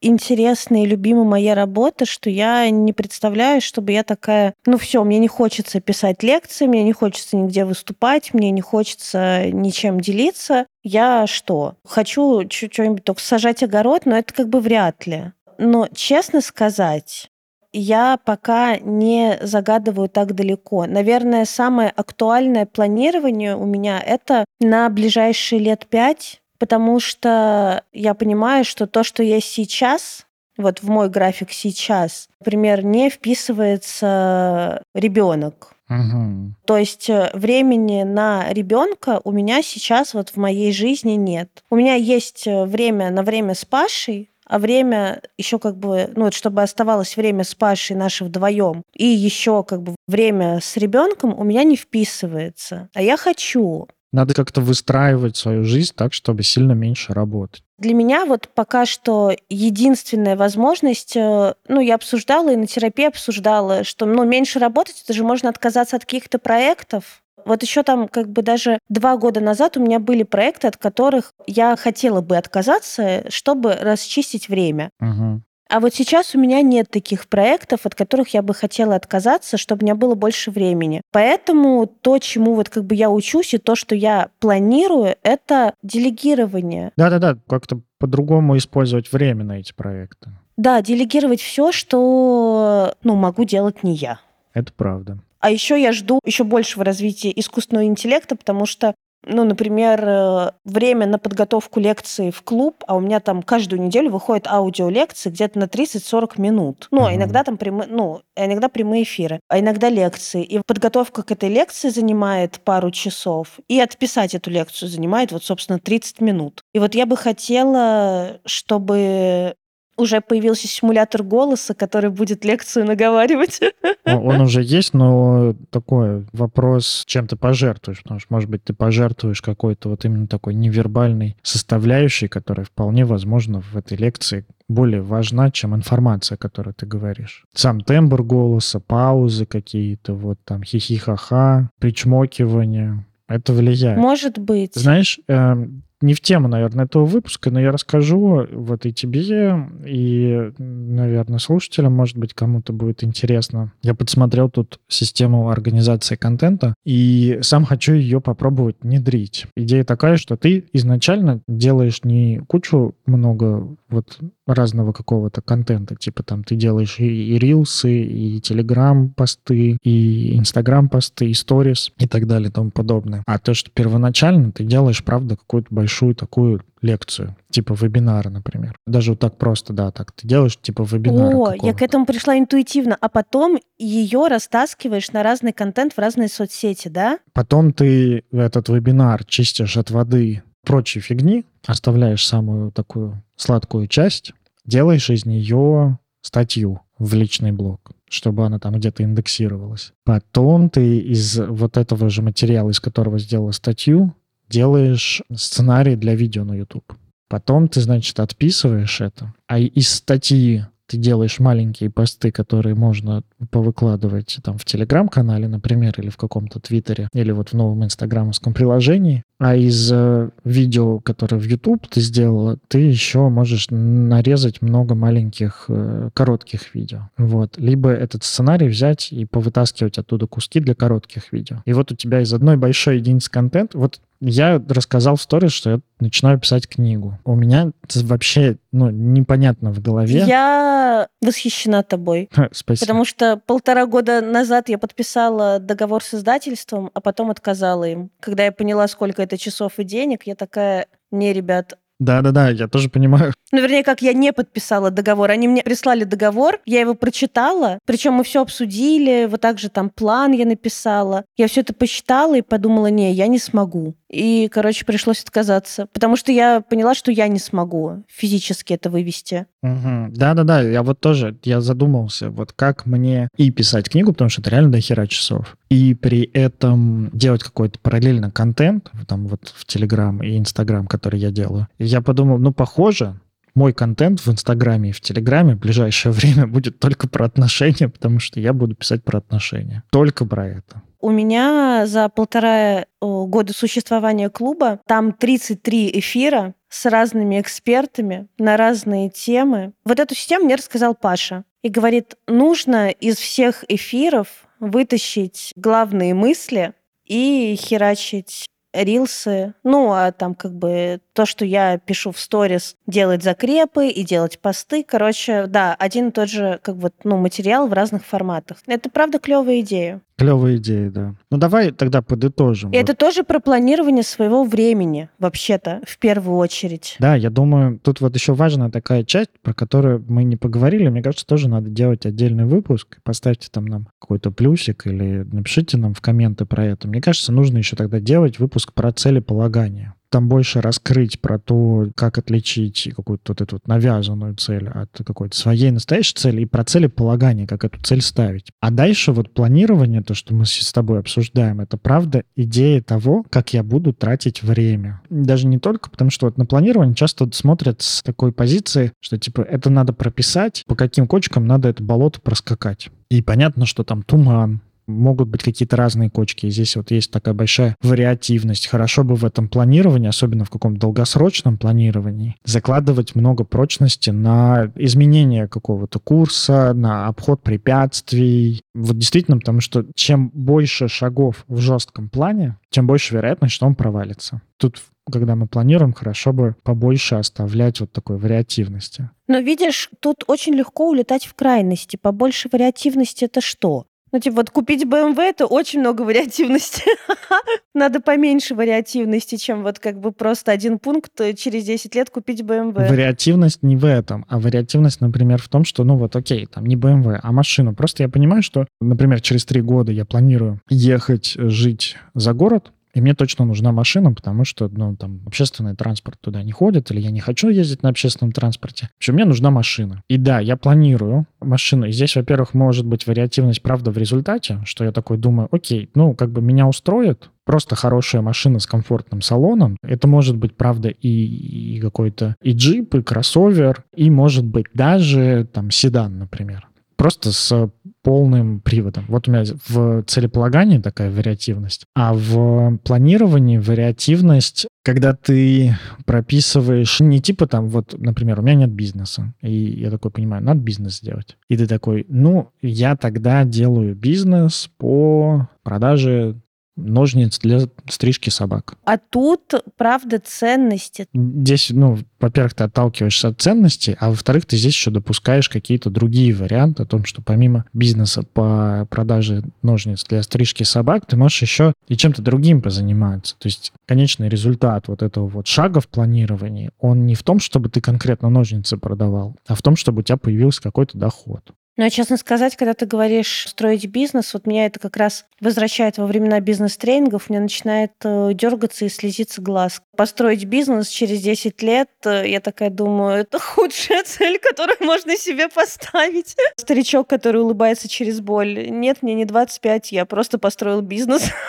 [0.00, 5.18] интересна и любима моя работа, что я не представляю, чтобы я такая, ну все, мне
[5.18, 10.66] не хочется писать лекции, мне не хочется нигде выступать, мне не хочется ничем делиться.
[10.82, 11.74] Я что?
[11.84, 15.32] Хочу что-нибудь только сажать огород, но это как бы вряд ли.
[15.58, 17.30] Но, честно сказать,
[17.72, 20.86] я пока не загадываю так далеко.
[20.86, 28.64] Наверное, самое актуальное планирование у меня это на ближайшие лет пять, потому что я понимаю,
[28.64, 35.74] что то, что я сейчас, вот в мой график сейчас, например, не вписывается ребенок.
[35.88, 36.54] Угу.
[36.66, 41.64] То есть э, времени на ребенка у меня сейчас вот в моей жизни нет.
[41.68, 46.24] У меня есть э, время на время с Пашей, а время еще как бы, ну
[46.24, 51.38] вот чтобы оставалось время с Пашей наши вдвоем, и еще как бы время с ребенком
[51.38, 52.88] у меня не вписывается.
[52.92, 53.86] А я хочу.
[54.12, 57.62] Надо как-то выстраивать свою жизнь так, чтобы сильно меньше работать.
[57.78, 63.84] Для меня вот пока что единственная возможность, э, ну, я обсуждала и на терапии обсуждала,
[63.84, 68.28] что, ну, меньше работать, это же можно отказаться от каких-то проектов, вот еще там как
[68.28, 73.24] бы даже два года назад у меня были проекты, от которых я хотела бы отказаться,
[73.30, 74.90] чтобы расчистить время.
[75.00, 75.42] Угу.
[75.70, 79.82] А вот сейчас у меня нет таких проектов, от которых я бы хотела отказаться, чтобы
[79.82, 81.00] у меня было больше времени.
[81.12, 86.90] Поэтому то, чему вот как бы я учусь, и то, что я планирую, это делегирование.
[86.96, 90.30] Да-да-да, как-то по-другому использовать время на эти проекты.
[90.56, 94.18] Да, делегировать все, что ну, могу делать не я.
[94.52, 95.20] Это правда.
[95.40, 98.94] А еще я жду еще большего развития искусственного интеллекта, потому что
[99.26, 104.10] ну, например, э, время на подготовку лекции в клуб, а у меня там каждую неделю
[104.10, 106.88] выходят аудиолекции где-то на 30-40 минут.
[106.90, 110.42] Ну, а иногда там прямые, ну, а иногда прямые эфиры, а иногда лекции.
[110.42, 115.78] И подготовка к этой лекции занимает пару часов, и отписать эту лекцию занимает вот, собственно,
[115.78, 116.62] 30 минут.
[116.72, 119.54] И вот я бы хотела, чтобы
[120.00, 123.60] уже появился симулятор голоса, который будет лекцию наговаривать.
[124.04, 129.42] Он уже есть, но такой вопрос, чем ты пожертвуешь, потому что, может быть, ты пожертвуешь
[129.42, 135.74] какой-то вот именно такой невербальной составляющей, которая вполне возможно в этой лекции более важна, чем
[135.74, 137.44] информация, которую ты говоришь.
[137.54, 143.98] Сам тембр голоса, паузы какие-то, вот там хихи-ха-ха, причмокивание, это влияет.
[143.98, 144.74] Может быть.
[144.74, 150.52] Знаешь, эм, не в тему, наверное, этого выпуска, но я расскажу вот и тебе, и,
[150.58, 153.72] наверное, слушателям, может быть, кому-то будет интересно.
[153.82, 159.46] Я подсмотрел тут систему организации контента, и сам хочу ее попробовать внедрить.
[159.56, 164.18] Идея такая, что ты изначально делаешь не кучу много вот
[164.54, 171.34] разного какого-то контента, типа там ты делаешь и, и рилсы, и телеграм-посты, и инстаграм-посты, и
[171.34, 173.22] сторис, и так далее, и тому подобное.
[173.26, 178.76] А то, что первоначально ты делаешь, правда, какую-то большую такую лекцию, типа вебинара, например.
[178.86, 181.34] Даже вот так просто, да, так ты делаешь типа вебинар.
[181.34, 186.28] О, я к этому пришла интуитивно, а потом ее растаскиваешь на разный контент в разные
[186.28, 187.18] соцсети, да?
[187.32, 194.32] Потом ты этот вебинар чистишь от воды прочей фигни, оставляешь самую такую сладкую часть,
[194.64, 199.92] делаешь из нее статью в личный блог чтобы она там где-то индексировалась.
[200.04, 204.14] Потом ты из вот этого же материала, из которого сделала статью,
[204.48, 206.92] делаешь сценарий для видео на YouTube.
[207.28, 213.22] Потом ты, значит, отписываешь это, а из статьи ты делаешь маленькие посты, которые можно
[213.52, 219.22] повыкладывать там в Телеграм-канале, например, или в каком-то Твиттере, или вот в новом инстаграмовском приложении.
[219.38, 225.66] А из э, видео, которое в YouTube ты сделала, ты еще можешь нарезать много маленьких
[225.68, 227.08] э, коротких видео.
[227.16, 227.56] Вот.
[227.56, 231.58] Либо этот сценарий взять и повытаскивать оттуда куски для коротких видео.
[231.66, 235.70] И вот у тебя из одной большой единицы контента, вот я рассказал в сторис, что
[235.70, 237.18] я начинаю писать книгу.
[237.24, 240.24] У меня вообще ну, непонятно в голове.
[240.26, 242.28] Я восхищена тобой.
[242.52, 242.80] Спасибо.
[242.80, 248.10] Потому что полтора года назад я подписала договор с издательством, а потом отказала им.
[248.20, 252.88] Когда я поняла, сколько это часов и денег, я такая, не, ребят, да-да-да, я тоже
[252.88, 253.34] понимаю.
[253.52, 255.30] Ну, вернее, как я не подписала договор.
[255.30, 259.90] Они мне прислали договор, я его прочитала, причем мы все обсудили, вот так же там
[259.90, 261.24] план я написала.
[261.36, 263.94] Я все это посчитала и подумала, не, я не смогу.
[264.08, 269.46] И, короче, пришлось отказаться, потому что я поняла, что я не смогу физически это вывести.
[269.62, 270.08] Угу.
[270.10, 274.50] Да-да-да, я вот тоже, я задумался, вот как мне и писать книгу, потому что это
[274.50, 280.22] реально до хера часов, и при этом делать какой-то параллельно контент, там вот в Телеграм
[280.22, 281.68] и Инстаграм, который я делаю.
[281.78, 283.20] Я подумал, ну, похоже,
[283.54, 288.18] мой контент в Инстаграме и в Телеграме в ближайшее время будет только про отношения, потому
[288.20, 289.84] что я буду писать про отношения.
[289.90, 290.82] Только про это.
[291.00, 299.08] У меня за полтора года существования клуба там 33 эфира с разными экспертами на разные
[299.08, 299.72] темы.
[299.84, 301.44] Вот эту систему мне рассказал Паша.
[301.62, 304.28] И говорит, нужно из всех эфиров
[304.60, 306.74] вытащить главные мысли
[307.04, 313.22] и херачить рилсы, ну, а там как бы то, что я пишу в сторис, делать
[313.22, 314.82] закрепы и делать посты.
[314.82, 318.56] Короче, да, один и тот же как бы, ну, материал в разных форматах.
[318.66, 320.00] Это, правда, клевая идея.
[320.16, 321.14] Клевая идея, да.
[321.30, 322.70] Ну, давай тогда подытожим.
[322.70, 322.82] И вот.
[322.82, 326.96] это тоже про планирование своего времени, вообще-то, в первую очередь.
[327.00, 330.88] Да, я думаю, тут вот еще важная такая часть, про которую мы не поговорили.
[330.88, 332.96] Мне кажется, тоже надо делать отдельный выпуск.
[333.02, 336.88] Поставьте там нам какой-то плюсик или напишите нам в комменты про это.
[336.88, 342.18] Мне кажется, нужно еще тогда делать выпуск про целеполагание там больше раскрыть про то, как
[342.18, 347.46] отличить какую-то вот эту вот навязанную цель от какой-то своей настоящей цели и про целеполагание,
[347.46, 348.50] как эту цель ставить.
[348.60, 353.54] А дальше вот планирование, то, что мы с тобой обсуждаем, это правда идея того, как
[353.54, 355.00] я буду тратить время.
[355.08, 359.42] Даже не только потому, что вот на планирование часто смотрят с такой позиции, что типа
[359.42, 362.90] это надо прописать, по каким кочкам надо это болото проскакать.
[363.10, 366.46] И понятно, что там туман, могут быть какие-то разные кочки.
[366.46, 368.66] И здесь вот есть такая большая вариативность.
[368.66, 375.48] Хорошо бы в этом планировании, особенно в каком-то долгосрочном планировании, закладывать много прочности на изменение
[375.48, 378.62] какого-то курса, на обход препятствий.
[378.74, 383.74] Вот действительно, потому что чем больше шагов в жестком плане, тем больше вероятность, что он
[383.74, 384.42] провалится.
[384.56, 389.10] Тут когда мы планируем, хорошо бы побольше оставлять вот такой вариативности.
[389.26, 391.96] Но видишь, тут очень легко улетать в крайности.
[391.96, 393.86] Побольше вариативности это что?
[394.12, 396.82] Ну, типа, вот купить BMW— это очень много вариативности.
[397.74, 402.40] Надо поменьше вариативности, чем вот как бы просто один пункт э, через 10 лет купить
[402.42, 402.88] BMW.
[402.88, 406.76] Вариативность не в этом, а вариативность, например, в том, что, ну вот, окей, там не
[406.76, 407.74] BMW, а машину.
[407.74, 413.00] Просто я понимаю, что, например, через три года я планирую ехать жить за город, и
[413.00, 417.10] мне точно нужна машина, потому что, ну, там, общественный транспорт туда не ходит, или я
[417.10, 418.88] не хочу ездить на общественном транспорте.
[418.94, 420.02] В общем, мне нужна машина.
[420.08, 421.86] И да, я планирую машину.
[421.86, 426.14] И здесь, во-первых, может быть вариативность, правда, в результате, что я такой думаю, окей, ну,
[426.14, 429.76] как бы меня устроит, просто хорошая машина с комфортным салоном.
[429.82, 435.48] Это может быть, правда, и, и какой-то и джип, и кроссовер, и может быть даже
[435.52, 436.69] там седан, например
[437.00, 437.70] просто с
[438.02, 439.06] полным приводом.
[439.08, 445.76] Вот у меня в целеполагании такая вариативность, а в планировании вариативность когда ты
[446.06, 450.60] прописываешь не типа там, вот, например, у меня нет бизнеса, и я такой понимаю, надо
[450.60, 451.36] бизнес сделать.
[451.48, 456.40] И ты такой, ну, я тогда делаю бизнес по продаже
[456.88, 458.74] ножниц для стрижки собак.
[458.84, 461.06] А тут, правда, ценности.
[461.12, 466.34] Здесь, ну, во-первых, ты отталкиваешься от ценностей, а во-вторых, ты здесь еще допускаешь какие-то другие
[466.34, 471.72] варианты о том, что помимо бизнеса по продаже ножниц для стрижки собак, ты можешь еще
[471.88, 473.36] и чем-то другим позаниматься.
[473.38, 477.68] То есть конечный результат вот этого вот шага в планировании, он не в том, чтобы
[477.68, 481.42] ты конкретно ножницы продавал, а в том, чтобы у тебя появился какой-то доход.
[481.76, 486.06] Но, честно сказать, когда ты говоришь строить бизнес, вот меня это как раз возвращает во
[486.06, 489.80] времена бизнес-тренингов, мне начинает э, дергаться и слезиться глаз.
[489.96, 495.48] Построить бизнес через 10 лет, э, я такая думаю, это худшая цель, которую можно себе
[495.48, 496.36] поставить.
[496.56, 498.68] Старичок, который улыбается через боль.
[498.68, 501.22] Нет, мне не 25, я просто построил бизнес.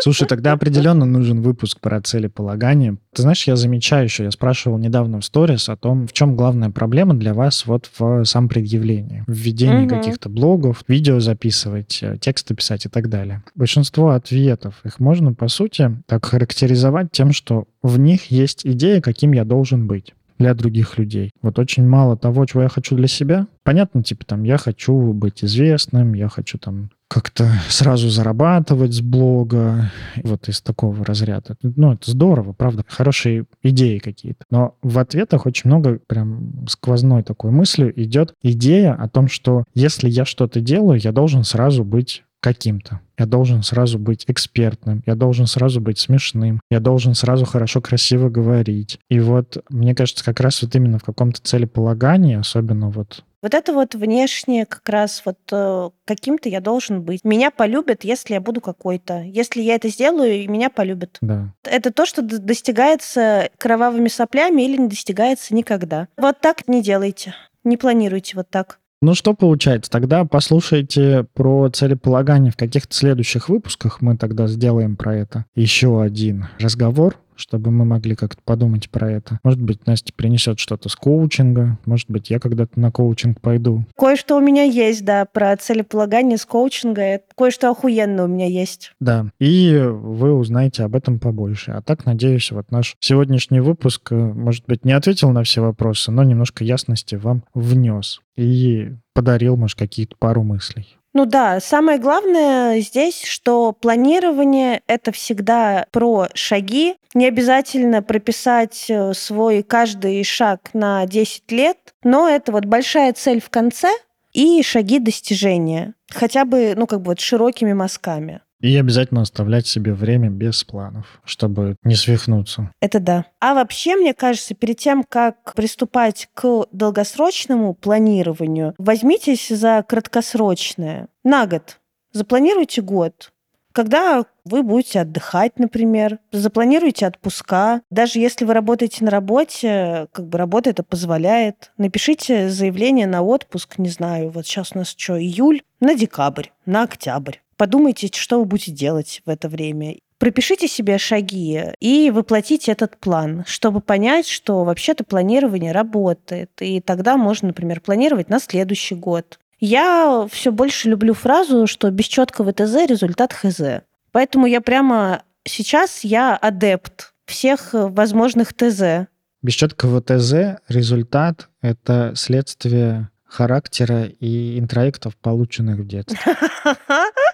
[0.00, 2.98] Слушай, тогда определенно нужен выпуск про целеполагание.
[3.14, 6.70] Ты знаешь, я замечаю еще, я спрашивал недавно в сторис о том, в чем главная
[6.70, 9.94] проблема для вас вот в сам предъявлении, в введении угу.
[9.96, 13.42] каких-то блогов, видео записывать, э, тексты писать и так далее.
[13.54, 19.32] Большинство ответов, их можно, по сути, так характеризовать тем, что в них есть идея, каким
[19.32, 21.30] я должен быть для других людей.
[21.42, 23.46] Вот очень мало того, чего я хочу для себя.
[23.64, 29.90] Понятно, типа там, я хочу быть известным, я хочу там как-то сразу зарабатывать с блога,
[30.22, 31.56] вот из такого разряда.
[31.62, 34.44] Ну, это здорово, правда, хорошие идеи какие-то.
[34.50, 40.08] Но в ответах очень много прям сквозной такой мыслью идет идея о том, что если
[40.08, 43.00] я что-то делаю, я должен сразу быть каким-то.
[43.18, 48.30] Я должен сразу быть экспертным, я должен сразу быть смешным, я должен сразу хорошо, красиво
[48.30, 48.98] говорить.
[49.10, 53.72] И вот, мне кажется, как раз вот именно в каком-то целеполагании, особенно вот вот это
[53.72, 57.22] вот внешнее как раз вот э, каким-то я должен быть.
[57.22, 59.20] Меня полюбят, если я буду какой-то.
[59.20, 61.18] Если я это сделаю, меня полюбят.
[61.20, 61.54] Да.
[61.62, 66.08] Это то, что достигается кровавыми соплями или не достигается никогда.
[66.16, 67.32] Вот так не делайте.
[67.62, 68.80] Не планируйте вот так.
[69.00, 69.90] Ну что получается?
[69.90, 74.00] Тогда послушайте про целеполагание в каких-то следующих выпусках.
[74.00, 79.38] Мы тогда сделаем про это еще один разговор чтобы мы могли как-то подумать про это.
[79.42, 83.84] Может быть, Настя принесет что-то с коучинга, может быть, я когда-то на коучинг пойду.
[83.96, 87.20] Кое-что у меня есть, да, про целеполагание с коучинга.
[87.36, 88.92] Кое-что охуенно у меня есть.
[89.00, 91.72] Да, и вы узнаете об этом побольше.
[91.72, 96.10] А так, надеюсь, вот наш сегодняшний выпуск, э, может быть, не ответил на все вопросы,
[96.10, 100.97] но немножко ясности вам внес и подарил, может, какие-то пару мыслей.
[101.14, 106.96] Ну да, самое главное здесь, что планирование— это всегда про шаги.
[107.14, 113.40] Не обязательно прописать э, свой каждый шаг на 10 лет, но это вот большая цель
[113.40, 113.88] в конце
[114.32, 115.94] и шаги достижения.
[116.10, 118.42] Хотя бы, ну, как бы вот широкими мазками.
[118.60, 122.72] И обязательно оставлять себе время без планов, чтобы не свихнуться.
[122.80, 123.26] Это да.
[123.40, 131.08] А вообще, мне кажется, перед тем, как приступать к долгосрочному планированию, возьмитесь за краткосрочное.
[131.22, 131.78] На год.
[132.12, 133.32] Запланируйте год.
[133.72, 137.82] Когда вы будете отдыхать, например, запланируйте отпуска.
[137.90, 141.70] Даже если вы работаете на работе, как бы работа это позволяет.
[141.76, 146.82] Напишите заявление на отпуск, не знаю, вот сейчас у нас что, июль, на декабрь, на
[146.82, 147.36] октябрь.
[147.58, 149.96] Подумайте, что вы будете делать в это время.
[150.18, 156.50] Пропишите себе шаги и воплотите этот план, чтобы понять, что вообще-то планирование работает.
[156.60, 159.40] И тогда можно, например, планировать на следующий год.
[159.58, 163.82] Я все больше люблю фразу, что без четкого ТЗ результат ХЗ.
[164.12, 169.08] Поэтому я прямо сейчас я адепт всех возможных ТЗ.
[169.42, 176.18] Без четкого ТЗ результат— это следствие характера и интроектов, полученных в детстве.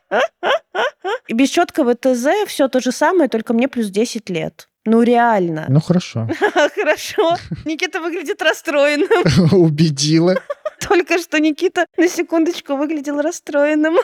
[1.28, 4.68] Без четкого ТЗ все то же самое, только мне плюс 10 лет.
[4.86, 5.64] Ну, реально.
[5.68, 6.28] Ну, хорошо.
[6.74, 7.36] Хорошо.
[7.64, 9.52] Никита выглядит расстроенным.
[9.52, 10.36] Убедила.
[10.78, 13.96] Только что Никита на секундочку выглядел расстроенным.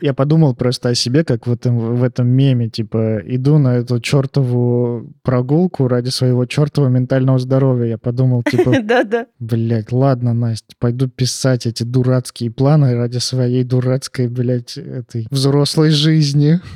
[0.00, 4.00] Я подумал просто о себе, как в этом, в этом меме, типа, иду на эту
[4.00, 7.86] чертову прогулку ради своего чертового ментального здоровья.
[7.86, 9.26] Я подумал, типа, да-да.
[9.40, 16.60] блядь, ладно, Настя, пойду писать эти дурацкие планы ради своей дурацкой, блядь, этой взрослой жизни.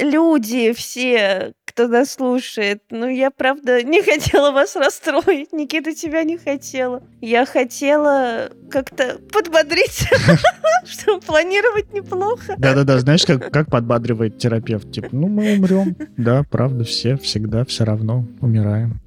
[0.00, 2.82] Люди все, кто нас слушает.
[2.90, 5.52] Ну, я, правда, не хотела вас расстроить.
[5.52, 7.02] Никита тебя не хотела.
[7.20, 10.06] Я хотела как-то подбодрить,
[10.84, 12.54] что планировать неплохо.
[12.58, 14.92] Да-да-да, знаешь, как, как подбадривает терапевт?
[14.92, 15.96] Типа, ну, мы умрем.
[16.16, 19.00] Да, правда, все всегда все равно умираем.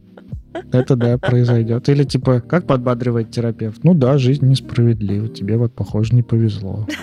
[0.71, 1.89] Это да, произойдет.
[1.89, 3.83] Или типа, как подбадривает терапевт?
[3.83, 6.87] Ну да, жизнь несправедлива, тебе вот, похоже, не повезло.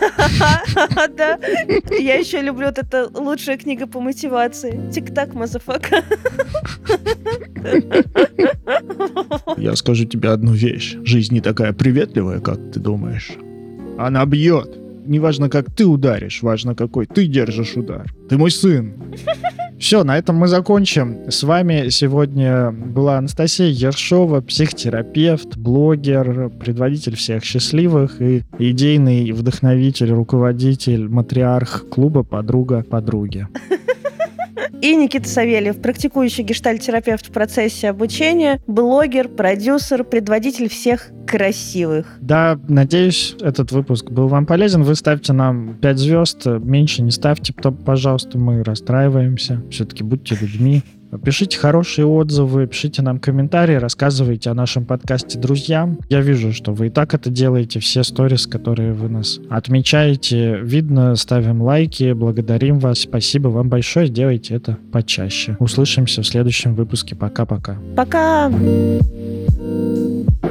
[1.16, 1.38] Да.
[1.98, 4.80] Я еще люблю вот это лучшая книга по мотивации.
[4.92, 6.02] Tick-tock, motherfucker.
[9.56, 10.96] Я скажу тебе одну вещь.
[11.04, 13.32] Жизнь не такая приветливая, как ты думаешь.
[13.98, 14.76] Она бьет.
[15.06, 18.12] Неважно, как ты ударишь, важно, какой ты держишь удар.
[18.28, 18.94] Ты мой сын.
[19.80, 21.30] Все, на этом мы закончим.
[21.30, 31.08] С вами сегодня была Анастасия Ершова, психотерапевт, блогер, предводитель всех счастливых и идейный вдохновитель, руководитель,
[31.08, 33.48] матриарх клуба «Подруга подруги».
[34.80, 42.18] И Никита Савельев, практикующий гештальтерапевт в процессе обучения, блогер, продюсер, предводитель всех красивых.
[42.20, 44.82] Да, надеюсь, этот выпуск был вам полезен.
[44.82, 49.62] Вы ставьте нам 5 звезд, меньше не ставьте, пожалуйста, мы расстраиваемся.
[49.70, 50.82] Все-таки будьте людьми.
[51.24, 55.98] Пишите хорошие отзывы, пишите нам комментарии, рассказывайте о нашем подкасте друзьям.
[56.08, 60.60] Я вижу, что вы и так это делаете, все сторис, которые вы нас отмечаете.
[60.62, 63.00] Видно, ставим лайки, благодарим вас.
[63.00, 65.56] Спасибо вам большое, делайте это почаще.
[65.58, 67.16] Услышимся в следующем выпуске.
[67.16, 67.76] Пока-пока.
[67.96, 68.48] Пока!
[68.48, 69.00] -пока.
[70.40, 70.49] Пока.